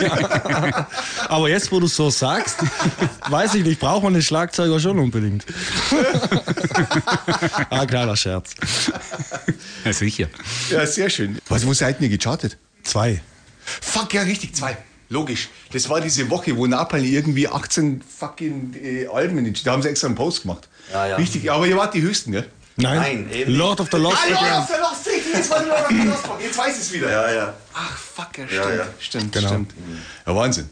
ja. 0.00 0.86
Aber 1.28 1.48
jetzt, 1.48 1.72
wo 1.72 1.80
du 1.80 1.88
so 1.88 2.08
sagst, 2.08 2.58
weiß 3.28 3.56
ich 3.56 3.64
nicht, 3.64 3.80
braucht 3.80 4.04
man 4.04 4.12
den 4.12 4.22
Schlagzeuger 4.22 4.78
schon 4.78 5.00
unbedingt. 5.00 5.44
ah, 7.70 7.84
kleiner 7.84 8.14
Scherz. 8.14 8.54
Ja, 9.84 9.92
sicher. 9.92 10.28
Ja, 10.70 10.86
sehr 10.86 11.10
schön. 11.10 11.38
Was, 11.48 11.66
wo 11.66 11.72
seid 11.72 12.00
ihr 12.00 12.08
gechartet? 12.08 12.58
Zwei. 12.84 13.20
Fuck, 13.64 14.14
ja, 14.14 14.22
richtig, 14.22 14.54
zwei. 14.54 14.76
Logisch. 15.08 15.48
Das 15.72 15.88
war 15.88 16.00
diese 16.00 16.28
Woche, 16.30 16.56
wo 16.56 16.66
Napalm 16.66 17.04
irgendwie 17.04 17.46
18 17.48 18.02
fucking 18.02 18.74
äh, 18.82 19.06
Alben 19.06 19.38
in 19.38 19.54
Da 19.64 19.72
haben 19.72 19.82
sie 19.82 19.88
extra 19.88 20.06
einen 20.08 20.16
Post 20.16 20.42
gemacht. 20.42 20.68
Ja, 20.92 21.06
ja. 21.06 21.16
Richtig, 21.16 21.50
aber 21.50 21.66
ihr 21.66 21.76
wart 21.76 21.94
die 21.94 22.02
höchsten, 22.02 22.32
gell? 22.32 22.46
Nein, 22.76 22.98
Nein 22.98 23.28
eben. 23.32 23.54
Lord 23.54 23.80
of 23.80 23.88
the 23.90 23.96
Lost 23.96 24.18
ah, 24.18 24.28
Lord 24.28 24.62
of 24.62 24.68
the 24.68 24.80
Lost 24.80 25.04
City. 25.04 25.16
jetzt, 25.32 25.50
war 25.50 26.40
jetzt 26.40 26.58
weiß 26.58 26.74
ich 26.76 26.82
es 26.82 26.92
wieder. 26.92 27.10
Ja, 27.10 27.32
ja. 27.34 27.54
Ach, 27.72 27.96
fuck, 27.96 28.36
ja, 28.36 28.46
stimmt. 28.46 28.64
Ja, 28.64 28.74
ja. 28.74 28.86
Stimmt, 28.98 29.32
Genau. 29.32 29.48
stimmt. 29.48 29.74
Ja, 30.26 30.36
Wahnsinn. 30.36 30.68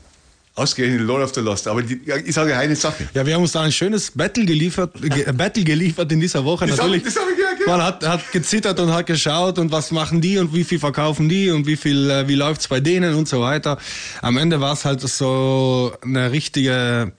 Ausgerechnet 0.57 1.01
Lord 1.01 1.23
of 1.25 1.35
the 1.35 1.41
Lost. 1.41 1.67
Aber 1.67 1.83
die, 1.83 2.01
ja, 2.05 2.17
ich 2.17 2.33
sage 2.35 2.57
eine 2.57 2.77
Sache. 2.77 3.09
Ja, 3.15 3.27
wir 3.27 3.35
haben 3.35 3.43
uns 3.43 3.53
da 3.53 3.63
ein 3.63 3.73
schönes 3.73 4.11
Battle 4.11 4.45
geliefert, 4.45 4.93
ge 5.01 5.25
Battle 5.33 5.65
geliefert 5.65 6.13
in 6.13 6.21
dieser 6.21 6.45
Woche. 6.45 6.67
Das 6.67 6.79
hab- 6.79 6.87
Natürlich. 6.87 7.03
das 7.05 7.17
hab 7.17 7.25
ich 7.33 7.39
ja 7.39 7.44
gehört. 7.44 7.44
Man 7.67 7.83
hat, 7.83 8.07
hat 8.07 8.33
gezittert 8.33 8.79
und 8.79 8.93
hat 8.93 9.07
geschaut 9.07 9.59
und 9.59 9.73
was 9.73 9.91
machen 9.91 10.21
die 10.21 10.39
und 10.39 10.55
wie 10.55 10.65
viel 10.65 10.79
verkaufen 10.79 11.29
die 11.29 11.51
und 11.51 11.67
wie 11.67 11.77
viel, 11.77 12.11
äh, 12.11 12.29
wie 12.29 12.35
läuft's 12.35 12.69
bei 12.69 12.81
denen 12.81 13.15
und 13.15 13.27
so 13.27 13.41
weiter. 13.41 13.79
Am 14.21 14.37
Ende 14.37 14.61
war 14.61 14.75
es 14.75 14.85
halt 14.85 15.01
so 15.01 15.93
eine 16.03 16.31
richtige 16.31 17.13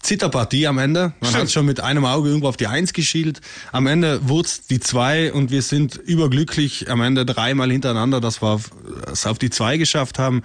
Zitterpartie 0.00 0.66
am 0.66 0.78
Ende. 0.78 1.12
Man 1.20 1.32
hat 1.34 1.50
schon 1.50 1.64
mit 1.64 1.80
einem 1.80 2.04
Auge 2.04 2.28
irgendwo 2.28 2.48
auf 2.48 2.56
die 2.56 2.66
Eins 2.66 2.92
geschielt. 2.92 3.40
Am 3.72 3.86
Ende 3.86 4.28
wurde 4.28 4.48
die 4.68 4.78
zwei 4.78 5.32
und 5.32 5.50
wir 5.50 5.62
sind 5.62 5.96
überglücklich 5.96 6.90
am 6.90 7.00
Ende 7.00 7.24
dreimal 7.24 7.70
hintereinander, 7.70 8.20
dass 8.20 8.42
wir 8.42 8.60
es 9.10 9.26
auf 9.26 9.38
die 9.38 9.50
zwei 9.50 9.78
geschafft 9.78 10.18
haben. 10.18 10.42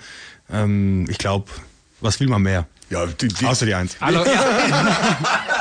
Ähm, 0.51 1.05
ich 1.09 1.17
glaube, 1.17 1.51
was 1.99 2.19
will 2.19 2.27
man 2.27 2.41
mehr? 2.41 2.67
Ja, 2.89 3.05
die, 3.05 3.27
die, 3.27 3.45
Außer 3.45 3.65
die 3.65 3.73
Eins. 3.73 3.97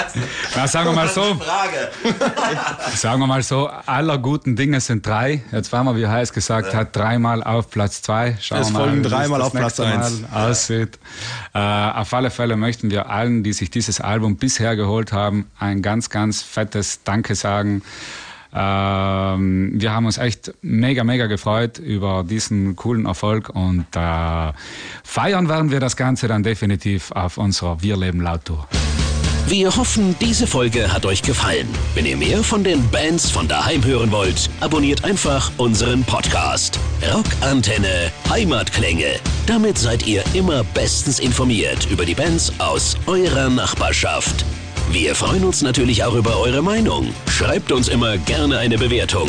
Na, 0.57 0.66
sagen 0.66 0.90
wir 0.90 0.94
mal 0.94 1.09
so, 1.09 1.22
sagen 2.94 3.20
wir 3.20 3.27
mal 3.27 3.42
so, 3.42 3.68
aller 3.68 4.18
guten 4.18 4.57
Dinge 4.57 4.81
sind 4.81 5.07
drei. 5.07 5.42
Jetzt 5.53 5.72
waren 5.72 5.87
wir, 5.87 5.96
wie 5.96 6.07
Heiß 6.07 6.33
gesagt 6.33 6.75
hat, 6.75 6.94
dreimal 6.94 7.42
auf 7.42 7.70
Platz 7.70 8.03
zwei. 8.03 8.37
Schauen 8.40 8.61
Es 8.61 8.68
wir 8.68 8.72
mal, 8.72 8.79
folgen 8.85 9.05
wie 9.05 9.09
dreimal 9.09 9.38
das 9.38 9.46
auf 9.46 9.53
Platz 9.53 9.81
eins. 9.81 10.22
Aussieht. 10.33 10.98
Äh, 11.55 11.59
auf 11.59 12.12
alle 12.14 12.31
Fälle 12.31 12.57
möchten 12.57 12.90
wir 12.90 13.11
allen, 13.11 13.42
die 13.42 13.53
sich 13.53 13.70
dieses 13.70 14.01
Album 14.01 14.37
bisher 14.37 14.77
geholt 14.77 15.12
haben, 15.12 15.51
ein 15.59 15.83
ganz, 15.83 16.11
ganz 16.11 16.42
fettes 16.42 17.03
Danke 17.05 17.35
sagen. 17.35 17.83
Ähm, 18.55 19.72
wir 19.81 19.92
haben 19.92 20.05
uns 20.05 20.18
echt 20.18 20.53
mega, 20.61 21.05
mega 21.05 21.27
gefreut 21.27 21.79
über 21.79 22.22
diesen 22.22 22.77
coolen 22.77 23.07
Erfolg 23.07 23.48
und 23.48 23.87
äh, 23.94 24.53
feiern 25.05 25.48
werden 25.48 25.70
wir 25.70 25.81
das 25.81 25.96
Ganze 25.96 26.29
dann 26.29 26.42
definitiv 26.42 27.12
auf 27.12 27.38
unserer 27.38 27.81
Wir 27.81 27.96
leben 27.96 28.20
laut 28.20 28.44
Tour. 28.44 28.68
Wir 29.46 29.76
hoffen, 29.76 30.16
diese 30.20 30.46
Folge 30.46 30.92
hat 30.92 31.05
euch 31.05 31.20
gefallen. 31.22 31.68
Wenn 31.94 32.07
ihr 32.07 32.16
mehr 32.16 32.42
von 32.42 32.64
den 32.64 32.88
Bands 32.90 33.28
von 33.31 33.48
daheim 33.48 33.85
hören 33.85 34.11
wollt, 34.11 34.48
abonniert 34.61 35.05
einfach 35.05 35.50
unseren 35.59 36.05
Podcast. 36.05 36.78
Rockantenne 37.12 38.11
Heimatklänge. 38.31 39.18
Damit 39.46 39.76
seid 39.76 40.07
ihr 40.07 40.22
immer 40.33 40.64
bestens 40.64 41.18
informiert 41.18 41.87
über 41.90 42.05
die 42.05 42.14
Bands 42.14 42.52
aus 42.59 42.96
eurer 43.07 43.50
Nachbarschaft. 43.50 44.44
Wir 44.90 45.14
freuen 45.14 45.44
uns 45.44 45.62
natürlich 45.62 46.05
auch 46.05 46.14
über 46.14 46.38
eure 46.38 46.62
Meinung. 46.62 47.12
Schreibt 47.31 47.72
uns 47.72 47.88
immer 47.88 48.18
gerne 48.18 48.59
eine 48.59 48.78
Bewertung. 48.78 49.28